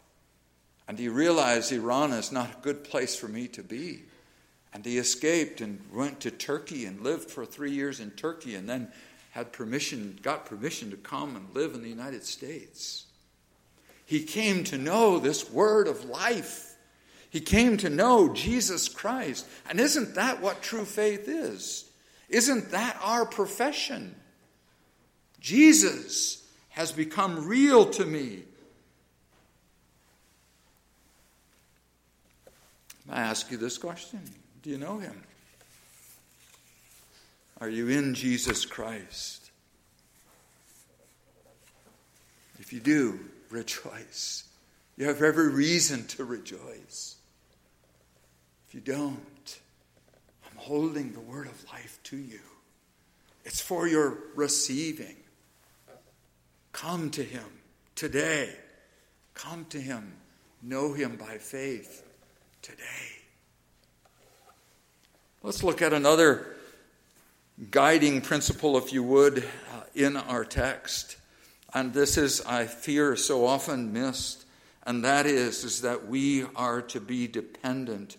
And 0.88 0.98
he 0.98 1.08
realized 1.08 1.72
Iran 1.72 2.12
is 2.12 2.30
not 2.30 2.50
a 2.50 2.62
good 2.62 2.84
place 2.84 3.16
for 3.16 3.28
me 3.28 3.48
to 3.48 3.62
be. 3.62 4.02
And 4.72 4.84
he 4.84 4.98
escaped 4.98 5.60
and 5.60 5.80
went 5.92 6.20
to 6.20 6.30
Turkey 6.30 6.84
and 6.84 7.00
lived 7.00 7.30
for 7.30 7.46
three 7.46 7.72
years 7.72 7.98
in 7.98 8.10
Turkey 8.10 8.54
and 8.54 8.68
then 8.68 8.88
had 9.30 9.52
permission, 9.52 10.18
got 10.22 10.46
permission 10.46 10.90
to 10.90 10.96
come 10.96 11.34
and 11.34 11.54
live 11.54 11.74
in 11.74 11.82
the 11.82 11.88
United 11.88 12.24
States. 12.24 13.05
He 14.06 14.22
came 14.22 14.62
to 14.64 14.78
know 14.78 15.18
this 15.18 15.50
word 15.50 15.88
of 15.88 16.04
life. 16.04 16.76
He 17.28 17.40
came 17.40 17.76
to 17.78 17.90
know 17.90 18.32
Jesus 18.32 18.88
Christ. 18.88 19.46
And 19.68 19.80
isn't 19.80 20.14
that 20.14 20.40
what 20.40 20.62
true 20.62 20.84
faith 20.84 21.28
is? 21.28 21.84
Isn't 22.28 22.70
that 22.70 22.96
our 23.02 23.26
profession? 23.26 24.14
Jesus 25.40 26.42
has 26.70 26.92
become 26.92 27.46
real 27.46 27.86
to 27.90 28.06
me. 28.06 28.42
I 33.10 33.20
ask 33.22 33.50
you 33.50 33.56
this 33.56 33.78
question 33.78 34.20
Do 34.62 34.70
you 34.70 34.78
know 34.78 34.98
him? 34.98 35.22
Are 37.60 37.68
you 37.68 37.88
in 37.88 38.14
Jesus 38.14 38.64
Christ? 38.64 39.50
If 42.58 42.72
you 42.72 42.80
do, 42.80 43.20
rejoice. 43.50 44.44
You 44.96 45.06
have 45.06 45.22
every 45.22 45.50
reason 45.50 46.06
to 46.08 46.24
rejoice. 46.24 47.16
If 48.68 48.74
you 48.74 48.80
don't, 48.80 49.60
I'm 50.44 50.56
holding 50.56 51.12
the 51.12 51.20
word 51.20 51.46
of 51.46 51.64
life 51.72 51.98
to 52.04 52.16
you. 52.16 52.40
It's 53.44 53.60
for 53.60 53.86
your 53.86 54.18
receiving. 54.34 55.16
Come 56.72 57.10
to 57.10 57.22
him 57.22 57.44
today. 57.94 58.50
Come 59.34 59.66
to 59.70 59.80
him. 59.80 60.14
Know 60.62 60.94
him 60.94 61.16
by 61.16 61.38
faith 61.38 62.02
today. 62.62 62.82
Let's 65.42 65.62
look 65.62 65.80
at 65.80 65.92
another 65.92 66.56
guiding 67.70 68.20
principle, 68.20 68.76
if 68.78 68.92
you 68.92 69.02
would, 69.04 69.38
uh, 69.72 69.82
in 69.94 70.16
our 70.16 70.44
text. 70.44 71.16
And 71.74 71.92
this 71.92 72.16
is, 72.16 72.40
I 72.46 72.66
fear, 72.66 73.16
so 73.16 73.46
often 73.46 73.92
missed, 73.92 74.44
and 74.84 75.04
that 75.04 75.26
is, 75.26 75.64
is 75.64 75.82
that 75.82 76.06
we 76.06 76.44
are 76.54 76.80
to 76.82 77.00
be 77.00 77.26
dependent 77.26 78.16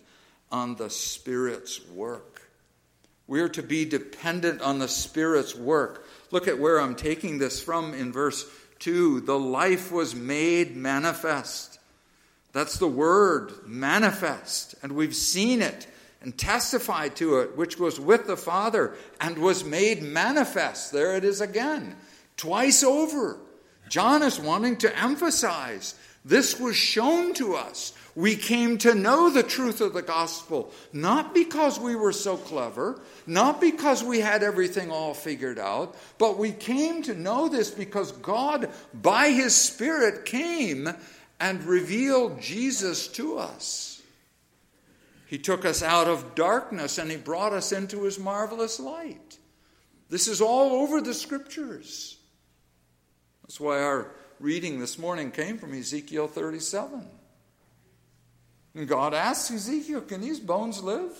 on 0.52 0.76
the 0.76 0.90
Spirit's 0.90 1.86
work. 1.88 2.50
We 3.26 3.40
are 3.40 3.48
to 3.50 3.62
be 3.62 3.84
dependent 3.84 4.60
on 4.62 4.78
the 4.78 4.88
Spirit's 4.88 5.54
work. 5.54 6.06
Look 6.30 6.48
at 6.48 6.58
where 6.58 6.80
I'm 6.80 6.94
taking 6.94 7.38
this 7.38 7.62
from 7.62 7.94
in 7.94 8.12
verse 8.12 8.46
2. 8.78 9.20
The 9.20 9.38
life 9.38 9.90
was 9.90 10.14
made 10.14 10.76
manifest 10.76 11.78
that's 12.52 12.78
the 12.78 12.88
word, 12.88 13.52
manifest. 13.66 14.74
And 14.82 14.92
we've 14.92 15.14
seen 15.14 15.62
it 15.62 15.86
and 16.20 16.36
testified 16.36 17.16
to 17.16 17.38
it, 17.38 17.56
which 17.56 17.78
was 17.78 18.00
with 18.00 18.26
the 18.26 18.36
Father 18.36 18.94
and 19.20 19.38
was 19.38 19.64
made 19.64 20.02
manifest. 20.02 20.92
There 20.92 21.16
it 21.16 21.24
is 21.24 21.40
again, 21.40 21.94
twice 22.38 22.82
over. 22.82 23.38
John 23.90 24.22
is 24.22 24.40
wanting 24.40 24.78
to 24.78 24.98
emphasize 24.98 25.94
this 26.24 26.58
was 26.58 26.76
shown 26.76 27.34
to 27.34 27.54
us. 27.54 27.92
We 28.14 28.34
came 28.34 28.78
to 28.78 28.94
know 28.94 29.30
the 29.30 29.42
truth 29.42 29.80
of 29.80 29.92
the 29.92 30.02
gospel, 30.02 30.72
not 30.92 31.32
because 31.32 31.78
we 31.78 31.94
were 31.94 32.12
so 32.12 32.36
clever, 32.36 33.00
not 33.26 33.60
because 33.60 34.02
we 34.02 34.20
had 34.20 34.42
everything 34.42 34.90
all 34.90 35.14
figured 35.14 35.58
out, 35.58 35.96
but 36.18 36.36
we 36.36 36.52
came 36.52 37.02
to 37.04 37.14
know 37.14 37.48
this 37.48 37.70
because 37.70 38.12
God, 38.12 38.70
by 38.92 39.30
His 39.30 39.54
Spirit, 39.54 40.24
came 40.24 40.88
and 41.40 41.64
revealed 41.64 42.40
Jesus 42.40 43.08
to 43.08 43.38
us. 43.38 44.02
He 45.26 45.38
took 45.38 45.64
us 45.64 45.82
out 45.82 46.08
of 46.08 46.34
darkness 46.34 46.98
and 46.98 47.10
he 47.10 47.16
brought 47.16 47.52
us 47.52 47.70
into 47.72 48.04
his 48.04 48.18
marvelous 48.18 48.80
light. 48.80 49.38
This 50.08 50.26
is 50.26 50.40
all 50.40 50.82
over 50.82 51.00
the 51.00 51.14
scriptures. 51.14 52.17
That's 53.48 53.58
why 53.58 53.80
our 53.80 54.10
reading 54.40 54.78
this 54.78 54.98
morning 54.98 55.30
came 55.30 55.56
from 55.56 55.72
Ezekiel 55.72 56.28
37. 56.28 57.02
And 58.74 58.86
God 58.86 59.14
asks 59.14 59.50
Ezekiel, 59.50 60.02
Can 60.02 60.20
these 60.20 60.38
bones 60.38 60.82
live? 60.82 61.12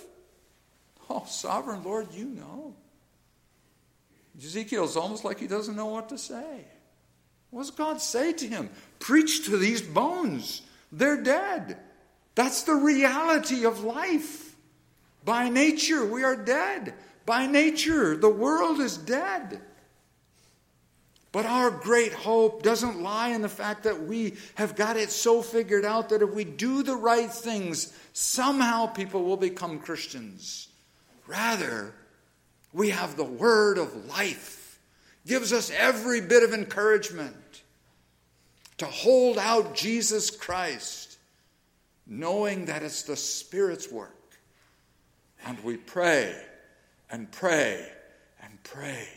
Oh, 1.09 1.25
sovereign 1.27 1.83
Lord, 1.83 2.13
you 2.13 2.25
know. 2.25 2.75
Ezekiel's 4.37 4.95
almost 4.95 5.25
like 5.25 5.39
he 5.39 5.47
doesn't 5.47 5.75
know 5.75 5.87
what 5.87 6.09
to 6.09 6.19
say. 6.19 6.65
What 7.49 7.61
does 7.61 7.71
God 7.71 7.99
say 7.99 8.31
to 8.31 8.47
him? 8.47 8.69
Preach 8.99 9.45
to 9.45 9.57
these 9.57 9.81
bones. 9.81 10.61
They're 10.91 11.21
dead. 11.21 11.77
That's 12.35 12.61
the 12.61 12.75
reality 12.75 13.65
of 13.65 13.83
life. 13.83 14.55
By 15.25 15.49
nature, 15.49 16.05
we 16.05 16.23
are 16.23 16.35
dead. 16.35 16.93
By 17.25 17.47
nature, 17.47 18.15
the 18.15 18.29
world 18.29 18.79
is 18.79 18.97
dead. 18.97 19.61
But 21.31 21.45
our 21.45 21.69
great 21.69 22.13
hope 22.13 22.63
doesn't 22.63 23.03
lie 23.03 23.29
in 23.29 23.41
the 23.41 23.49
fact 23.49 23.83
that 23.83 24.01
we 24.01 24.35
have 24.55 24.75
got 24.75 24.97
it 24.97 25.11
so 25.11 25.41
figured 25.43 25.85
out 25.85 26.09
that 26.09 26.23
if 26.23 26.33
we 26.33 26.43
do 26.43 26.81
the 26.81 26.95
right 26.95 27.31
things, 27.31 27.93
somehow 28.13 28.87
people 28.87 29.23
will 29.23 29.37
become 29.37 29.79
Christians. 29.79 30.69
Rather, 31.27 31.93
we 32.73 32.89
have 32.89 33.15
the 33.15 33.23
word 33.23 33.77
of 33.77 34.07
life 34.07 34.79
gives 35.27 35.53
us 35.53 35.69
every 35.69 36.21
bit 36.21 36.41
of 36.41 36.53
encouragement 36.53 37.35
to 38.77 38.85
hold 38.85 39.37
out 39.37 39.75
Jesus 39.75 40.31
Christ, 40.31 41.19
knowing 42.07 42.65
that 42.65 42.81
it's 42.81 43.03
the 43.03 43.15
Spirit's 43.15 43.91
work. 43.91 44.15
And 45.45 45.63
we 45.63 45.77
pray 45.77 46.35
and 47.11 47.31
pray 47.31 47.85
and 48.41 48.63
pray 48.63 49.07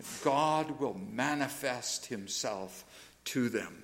that 0.00 0.24
God 0.24 0.80
will 0.80 0.98
manifest 1.12 2.06
Himself 2.06 2.84
to 3.26 3.48
them. 3.48 3.76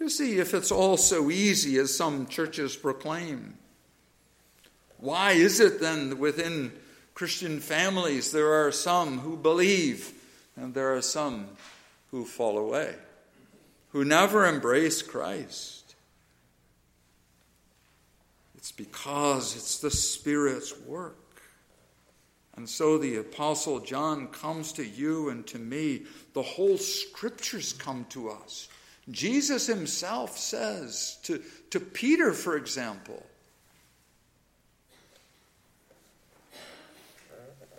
You 0.00 0.08
see, 0.08 0.38
if 0.38 0.54
it's 0.54 0.72
all 0.72 0.96
so 0.96 1.30
easy 1.30 1.76
as 1.76 1.96
some 1.96 2.26
churches 2.26 2.74
proclaim, 2.74 3.58
why 4.98 5.32
is 5.32 5.60
it 5.60 5.80
then 5.80 6.18
within 6.18 6.72
Christian 7.14 7.60
families, 7.60 8.32
there 8.32 8.52
are 8.64 8.72
some 8.72 9.18
who 9.18 9.36
believe, 9.36 10.12
and 10.56 10.72
there 10.74 10.94
are 10.96 11.02
some 11.02 11.48
who 12.10 12.24
fall 12.24 12.58
away, 12.58 12.94
who 13.90 14.04
never 14.04 14.46
embrace 14.46 15.02
Christ. 15.02 15.94
It's 18.56 18.72
because 18.72 19.56
it's 19.56 19.78
the 19.78 19.90
Spirit's 19.90 20.76
work. 20.80 21.21
And 22.56 22.68
so 22.68 22.98
the 22.98 23.16
Apostle 23.16 23.80
John 23.80 24.28
comes 24.28 24.72
to 24.72 24.86
you 24.86 25.30
and 25.30 25.46
to 25.48 25.58
me. 25.58 26.02
The 26.34 26.42
whole 26.42 26.76
Scriptures 26.76 27.72
come 27.72 28.04
to 28.10 28.30
us. 28.30 28.68
Jesus 29.10 29.66
himself 29.66 30.36
says 30.38 31.18
to, 31.24 31.42
to 31.70 31.80
Peter, 31.80 32.32
for 32.32 32.56
example, 32.56 33.24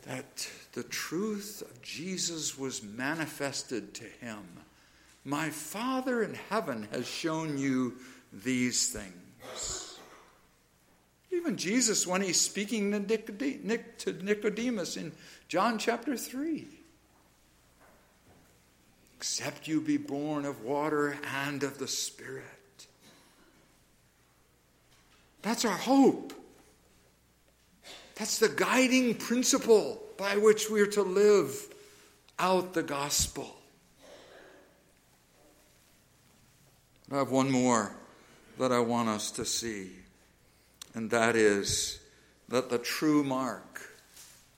that 0.05 0.49
the 0.73 0.83
truth 0.83 1.61
of 1.61 1.81
Jesus 1.81 2.57
was 2.57 2.83
manifested 2.83 3.93
to 3.93 4.03
him. 4.03 4.43
My 5.23 5.49
Father 5.49 6.23
in 6.23 6.33
heaven 6.49 6.87
has 6.91 7.07
shown 7.07 7.57
you 7.57 7.93
these 8.33 8.91
things. 8.91 9.22
Even 11.43 11.57
Jesus, 11.57 12.07
when 12.07 12.21
he's 12.21 12.39
speaking 12.39 12.93
to 12.93 14.13
Nicodemus 14.13 14.95
in 14.95 15.11
John 15.49 15.77
chapter 15.77 16.15
3, 16.15 16.65
except 19.17 19.67
you 19.67 19.81
be 19.81 19.97
born 19.97 20.45
of 20.45 20.63
water 20.63 21.17
and 21.43 21.61
of 21.63 21.79
the 21.79 21.87
Spirit. 21.89 22.45
That's 25.41 25.65
our 25.65 25.75
hope. 25.75 26.31
That's 28.15 28.39
the 28.39 28.47
guiding 28.47 29.15
principle 29.15 30.01
by 30.17 30.37
which 30.37 30.69
we're 30.69 30.87
to 30.91 31.01
live 31.01 31.67
out 32.39 32.73
the 32.73 32.83
gospel. 32.83 33.53
I 37.11 37.17
have 37.17 37.31
one 37.31 37.51
more 37.51 37.93
that 38.59 38.71
I 38.71 38.79
want 38.79 39.09
us 39.09 39.29
to 39.31 39.43
see, 39.43 39.89
and 40.93 41.09
that 41.11 41.35
is 41.35 41.99
that 42.49 42.69
the 42.69 42.77
true 42.77 43.23
mark 43.23 43.81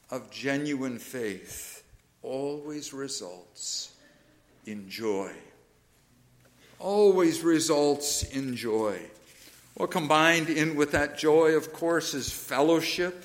of 0.10 0.30
genuine 0.32 1.00
faith 1.00 1.84
always 2.22 2.94
results 2.94 3.94
in 4.66 4.90
joy. 4.90 5.32
Always 6.80 7.42
results 7.42 8.24
in 8.24 8.56
joy. 8.56 9.00
Well, 9.78 9.88
combined 9.88 10.50
in 10.50 10.76
with 10.76 10.92
that 10.92 11.18
joy, 11.18 11.56
of 11.56 11.74
course, 11.74 12.14
is 12.14 12.32
fellowship. 12.32 13.24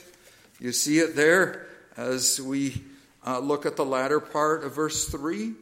You 0.58 0.72
see 0.72 0.98
it 0.98 1.16
there 1.16 1.66
as 1.96 2.40
we 2.40 2.82
uh, 3.26 3.38
look 3.38 3.66
at 3.66 3.76
the 3.76 3.84
latter 3.84 4.20
part 4.20 4.64
of 4.64 4.74
verse 4.74 5.08
3. 5.08 5.52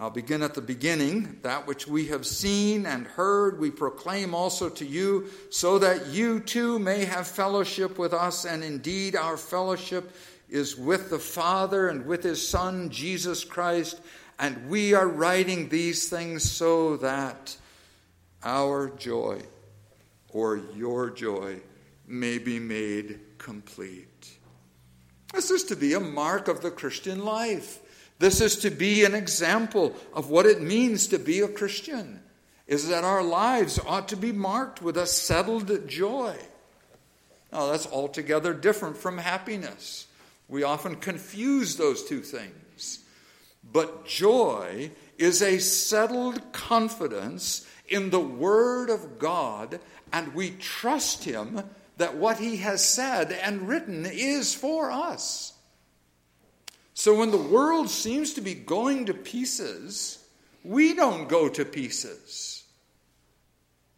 I'll 0.00 0.10
begin 0.10 0.44
at 0.44 0.54
the 0.54 0.60
beginning. 0.60 1.40
That 1.42 1.66
which 1.66 1.88
we 1.88 2.06
have 2.06 2.24
seen 2.24 2.86
and 2.86 3.04
heard, 3.04 3.58
we 3.58 3.72
proclaim 3.72 4.32
also 4.32 4.68
to 4.68 4.86
you, 4.86 5.26
so 5.50 5.80
that 5.80 6.06
you 6.06 6.38
too 6.38 6.78
may 6.78 7.04
have 7.04 7.26
fellowship 7.26 7.98
with 7.98 8.14
us. 8.14 8.44
And 8.44 8.62
indeed, 8.62 9.16
our 9.16 9.36
fellowship 9.36 10.14
is 10.48 10.76
with 10.76 11.10
the 11.10 11.18
Father 11.18 11.88
and 11.88 12.06
with 12.06 12.22
his 12.22 12.46
Son, 12.46 12.90
Jesus 12.90 13.42
Christ. 13.42 14.00
And 14.38 14.70
we 14.70 14.94
are 14.94 15.08
writing 15.08 15.68
these 15.68 16.08
things 16.08 16.48
so 16.48 16.98
that 16.98 17.56
our 18.44 18.90
joy 18.90 19.42
or 20.28 20.60
your 20.76 21.10
joy 21.10 21.56
may 22.06 22.38
be 22.38 22.60
made 22.60 23.18
complete. 23.38 24.38
This 25.34 25.50
is 25.50 25.64
to 25.64 25.76
be 25.76 25.94
a 25.94 26.00
mark 26.00 26.46
of 26.46 26.62
the 26.62 26.70
Christian 26.70 27.24
life. 27.24 27.80
This 28.18 28.40
is 28.40 28.56
to 28.58 28.70
be 28.70 29.04
an 29.04 29.14
example 29.14 29.94
of 30.12 30.30
what 30.30 30.46
it 30.46 30.60
means 30.60 31.06
to 31.08 31.18
be 31.18 31.40
a 31.40 31.48
Christian, 31.48 32.20
is 32.66 32.88
that 32.88 33.04
our 33.04 33.22
lives 33.22 33.78
ought 33.86 34.08
to 34.08 34.16
be 34.16 34.32
marked 34.32 34.82
with 34.82 34.96
a 34.96 35.06
settled 35.06 35.88
joy. 35.88 36.36
Now, 37.52 37.70
that's 37.70 37.86
altogether 37.86 38.52
different 38.52 38.96
from 38.96 39.18
happiness. 39.18 40.06
We 40.48 40.64
often 40.64 40.96
confuse 40.96 41.76
those 41.76 42.04
two 42.04 42.20
things. 42.20 43.04
But 43.70 44.06
joy 44.06 44.90
is 45.16 45.42
a 45.42 45.58
settled 45.58 46.52
confidence 46.52 47.66
in 47.88 48.10
the 48.10 48.20
Word 48.20 48.90
of 48.90 49.18
God, 49.18 49.80
and 50.12 50.34
we 50.34 50.50
trust 50.50 51.24
Him 51.24 51.62
that 51.96 52.16
what 52.16 52.38
He 52.38 52.58
has 52.58 52.84
said 52.84 53.32
and 53.32 53.68
written 53.68 54.06
is 54.06 54.54
for 54.54 54.90
us. 54.90 55.54
So 56.98 57.14
when 57.14 57.30
the 57.30 57.36
world 57.36 57.88
seems 57.90 58.34
to 58.34 58.40
be 58.40 58.54
going 58.54 59.06
to 59.06 59.14
pieces, 59.14 60.18
we 60.64 60.94
don't 60.94 61.28
go 61.28 61.48
to 61.48 61.64
pieces. 61.64 62.64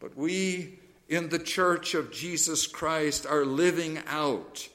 But 0.01 0.19
we 0.19 0.79
in 1.09 1.31
the 1.31 1.39
church 1.39 1.95
of 1.95 2.13
Jesus 2.13 2.67
Christ 2.67 3.25
are 3.25 3.47
living 3.47 4.01
out 4.07 4.69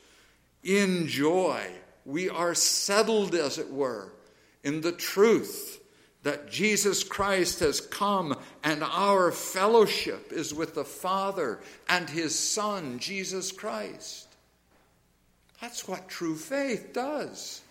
in 0.64 1.06
joy. 1.06 1.68
We 2.04 2.28
are 2.28 2.56
settled, 2.56 3.36
as 3.36 3.60
it 3.60 3.72
were, 3.72 4.12
in 4.64 4.82
the 4.82 4.92
truth 4.92 5.80
that 6.24 6.50
Jesus 6.50 7.04
Christ 7.04 7.60
has 7.60 7.80
come 7.80 8.36
and 8.64 8.84
our 8.84 9.32
fellowship 9.32 10.34
is 10.34 10.52
with 10.52 10.74
the 10.74 10.84
Father 10.84 11.60
and 11.88 12.10
His 12.10 12.34
Son, 12.34 12.98
Jesus 12.98 13.52
Christ. 13.52 14.28
That's 15.62 15.88
what 15.88 16.10
true 16.10 16.36
faith 16.36 16.92
does. 16.92 17.62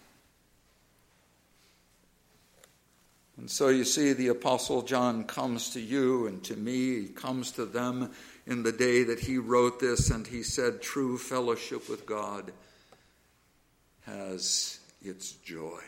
And 3.36 3.50
so 3.50 3.68
you 3.68 3.84
see, 3.84 4.12
the 4.12 4.28
Apostle 4.28 4.82
John 4.82 5.24
comes 5.24 5.70
to 5.70 5.80
you 5.80 6.26
and 6.26 6.42
to 6.44 6.56
me, 6.56 7.00
he 7.00 7.08
comes 7.08 7.50
to 7.52 7.66
them 7.66 8.12
in 8.46 8.62
the 8.62 8.72
day 8.72 9.02
that 9.04 9.20
he 9.20 9.38
wrote 9.38 9.80
this, 9.80 10.10
and 10.10 10.26
he 10.26 10.42
said, 10.42 10.82
True 10.82 11.16
fellowship 11.16 11.88
with 11.88 12.04
God 12.04 12.52
has 14.02 14.78
its 15.02 15.32
joy. 15.32 15.80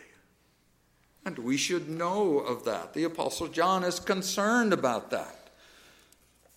And 1.24 1.38
we 1.38 1.56
should 1.56 1.88
know 1.88 2.38
of 2.38 2.64
that. 2.64 2.94
The 2.94 3.04
Apostle 3.04 3.48
John 3.48 3.84
is 3.84 4.00
concerned 4.00 4.72
about 4.72 5.10
that. 5.10 5.50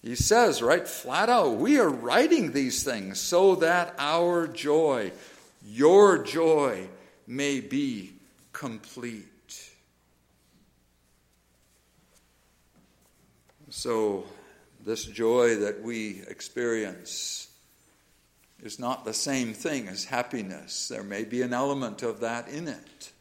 He 0.02 0.16
says, 0.16 0.62
right 0.62 0.88
flat 0.88 1.28
out, 1.28 1.58
we 1.58 1.80
are 1.80 1.90
writing 1.90 2.52
these 2.54 2.84
things 2.84 3.20
so 3.20 3.56
that 3.56 3.96
our 3.98 4.48
joy, 4.48 5.12
your 5.66 6.24
joy, 6.24 6.88
may 7.28 7.60
be 7.60 8.14
complete. 8.54 9.29
So, 13.70 14.26
this 14.84 15.06
joy 15.06 15.58
that 15.58 15.84
we 15.84 16.24
experience 16.28 17.50
is 18.64 18.80
not 18.80 19.06
the 19.06 19.14
same 19.14 19.54
thing 19.54 19.88
as 19.88 20.06
happiness. 20.06 20.88
There 20.88 21.04
may 21.04 21.24
be 21.24 21.42
an 21.42 21.54
element 21.54 22.02
of 22.02 22.20
that 22.22 22.48
in 22.48 22.68
it. 22.68 23.12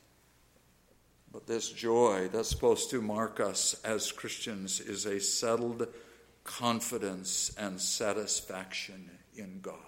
But 1.33 1.47
this 1.47 1.71
joy 1.71 2.29
that's 2.33 2.49
supposed 2.49 2.91
to 2.91 3.03
mark 3.03 3.41
us 3.41 3.79
as 3.85 4.11
Christians 4.11 4.81
is 4.81 5.05
a 5.05 5.21
settled 5.21 5.87
confidence 6.45 7.55
and 7.59 7.79
satisfaction 7.79 9.11
in 9.37 9.61
God. 9.61 9.88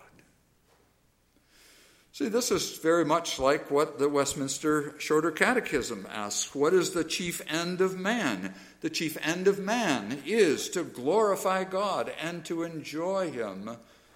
See, 2.12 2.28
this 2.28 2.50
is 2.50 2.78
very 2.78 3.04
much 3.04 3.38
like 3.38 3.70
what 3.70 3.98
the 3.98 4.08
Westminster 4.08 4.94
Shorter 4.98 5.30
Catechism 5.30 6.06
asks 6.10 6.54
What 6.54 6.74
is 6.74 6.90
the 6.90 7.04
chief 7.04 7.40
end 7.48 7.80
of 7.80 7.98
man? 7.98 8.54
The 8.80 8.90
chief 8.90 9.16
end 9.22 9.46
of 9.46 9.58
man 9.60 10.22
is 10.26 10.68
to 10.70 10.82
glorify 10.82 11.64
God 11.64 12.12
and 12.20 12.44
to 12.46 12.64
enjoy 12.64 13.30
Him 13.30 13.70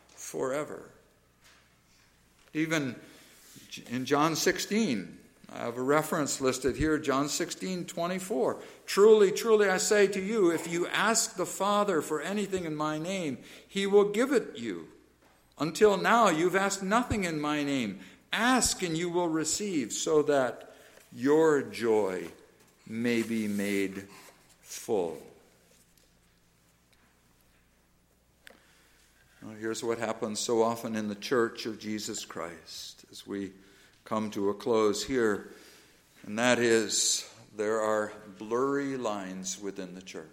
forever. 0.08 0.90
Even 2.52 2.96
in 3.88 4.04
John 4.04 4.34
16, 4.34 5.18
I 5.52 5.58
have 5.58 5.76
a 5.76 5.82
reference 5.82 6.40
listed 6.40 6.76
here, 6.76 6.98
John 6.98 7.28
16, 7.28 7.84
24. 7.84 8.56
Truly, 8.86 9.30
truly, 9.30 9.68
I 9.68 9.76
say 9.76 10.08
to 10.08 10.20
you, 10.20 10.50
if 10.50 10.66
you 10.66 10.88
ask 10.88 11.36
the 11.36 11.46
Father 11.46 12.02
for 12.02 12.20
anything 12.20 12.64
in 12.64 12.74
my 12.74 12.98
name, 12.98 13.38
he 13.68 13.86
will 13.86 14.10
give 14.10 14.32
it 14.32 14.56
you. 14.56 14.88
Until 15.58 15.96
now, 15.96 16.28
you've 16.28 16.56
asked 16.56 16.82
nothing 16.82 17.24
in 17.24 17.40
my 17.40 17.62
name. 17.62 18.00
Ask 18.32 18.82
and 18.82 18.96
you 18.96 19.08
will 19.08 19.28
receive, 19.28 19.92
so 19.92 20.22
that 20.22 20.74
your 21.12 21.62
joy 21.62 22.24
may 22.86 23.22
be 23.22 23.46
made 23.46 24.08
full. 24.62 25.22
Well, 29.42 29.54
here's 29.60 29.84
what 29.84 29.98
happens 29.98 30.40
so 30.40 30.62
often 30.62 30.96
in 30.96 31.08
the 31.08 31.14
church 31.14 31.66
of 31.66 31.78
Jesus 31.78 32.24
Christ 32.24 33.04
as 33.12 33.26
we 33.26 33.52
come 34.04 34.30
to 34.30 34.50
a 34.50 34.54
close 34.54 35.04
here, 35.04 35.50
and 36.26 36.38
that 36.38 36.58
is 36.58 37.28
there 37.56 37.80
are 37.80 38.12
blurry 38.38 38.96
lines 38.96 39.60
within 39.60 39.94
the 39.94 40.02
church 40.02 40.26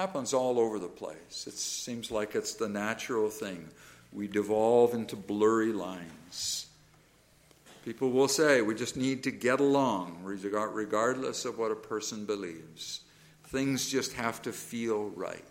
happens 0.00 0.32
all 0.32 0.58
over 0.58 0.78
the 0.78 0.88
place. 0.88 1.44
It 1.46 1.52
seems 1.52 2.10
like 2.10 2.34
it's 2.34 2.54
the 2.54 2.70
natural 2.70 3.28
thing. 3.28 3.68
We 4.14 4.28
devolve 4.28 4.94
into 4.94 5.14
blurry 5.14 5.74
lines. 5.74 6.66
People 7.84 8.10
will 8.10 8.26
say 8.26 8.62
we 8.62 8.74
just 8.74 8.96
need 8.96 9.22
to 9.24 9.30
get 9.30 9.60
along, 9.60 10.20
regardless 10.22 11.44
of 11.44 11.58
what 11.58 11.70
a 11.70 11.76
person 11.76 12.24
believes. 12.24 13.00
Things 13.48 13.90
just 13.90 14.14
have 14.14 14.40
to 14.42 14.52
feel 14.52 15.10
right. 15.10 15.44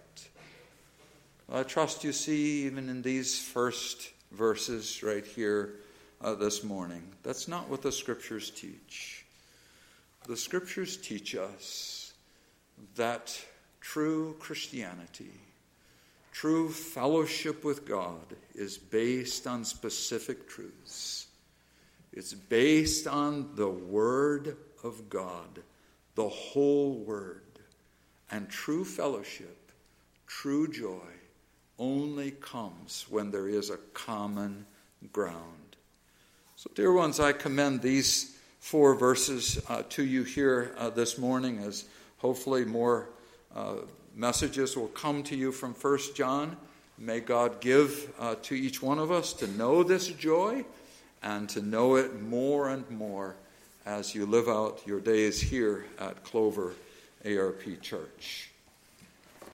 I 1.52 1.62
trust 1.62 2.04
you 2.04 2.12
see, 2.12 2.66
even 2.66 2.90
in 2.90 3.04
these 3.04 3.40
first 3.40 4.10
verses 4.32 5.04
right 5.04 5.26
here 5.26 5.76
uh, 6.22 6.34
this 6.34 6.64
morning, 6.64 7.04
that's 7.22 7.48
not 7.48 7.70
what 7.70 7.84
the 7.84 7.92
scriptures 7.92 8.50
teach. 8.50 9.26
The 10.28 10.38
scriptures 10.38 10.98
teach 10.98 11.36
us 11.36 12.14
that 12.96 13.40
True 13.82 14.36
Christianity, 14.40 15.32
true 16.32 16.70
fellowship 16.70 17.64
with 17.64 17.86
God, 17.86 18.36
is 18.54 18.78
based 18.78 19.48
on 19.48 19.66
specific 19.66 20.48
truths. 20.48 21.28
It's 22.14 22.34
based 22.34 23.08
on 23.08 23.56
the 23.56 23.70
Word 23.70 24.58
of 24.84 25.10
God, 25.10 25.62
the 26.16 26.30
whole 26.30 26.94
Word. 26.94 27.42
And 28.32 28.50
true 28.50 28.86
fellowship, 28.86 29.72
true 30.28 30.68
joy, 30.68 31.00
only 31.80 32.32
comes 32.32 33.06
when 33.10 33.32
there 33.32 33.48
is 33.48 33.70
a 33.70 33.78
common 33.94 34.66
ground. 35.14 35.76
So, 36.58 36.70
dear 36.76 36.92
ones, 36.92 37.20
I 37.20 37.32
commend 37.32 37.82
these 37.82 38.38
four 38.60 38.94
verses 38.94 39.62
uh, 39.70 39.84
to 39.90 40.04
you 40.04 40.24
here 40.24 40.76
uh, 40.78 40.90
this 40.90 41.18
morning 41.18 41.60
as 41.60 41.86
hopefully 42.18 42.66
more 42.66 43.10
uh, 43.56 43.76
messages 44.16 44.76
will 44.76 44.88
come 44.90 45.24
to 45.24 45.36
you 45.36 45.52
from 45.52 45.74
First 45.74 46.16
John. 46.16 46.58
May 46.98 47.20
God 47.20 47.62
give 47.62 48.12
uh, 48.20 48.36
to 48.44 48.56
each 48.56 48.82
one 48.82 49.00
of 49.00 49.12
us 49.12 49.34
to 49.34 49.48
know 49.48 49.84
this 49.84 50.08
joy 50.08 50.66
and 51.24 51.48
to 51.50 51.62
know 51.62 51.96
it 51.96 52.22
more 52.22 52.70
and 52.70 52.90
more 52.90 53.36
as 53.86 54.14
you 54.14 54.26
live 54.26 54.48
out 54.48 54.82
your 54.86 55.00
days 55.00 55.42
here 55.42 55.86
at 56.00 56.24
Clover 56.24 56.74
ARP 57.26 57.82
Church. 57.82 58.49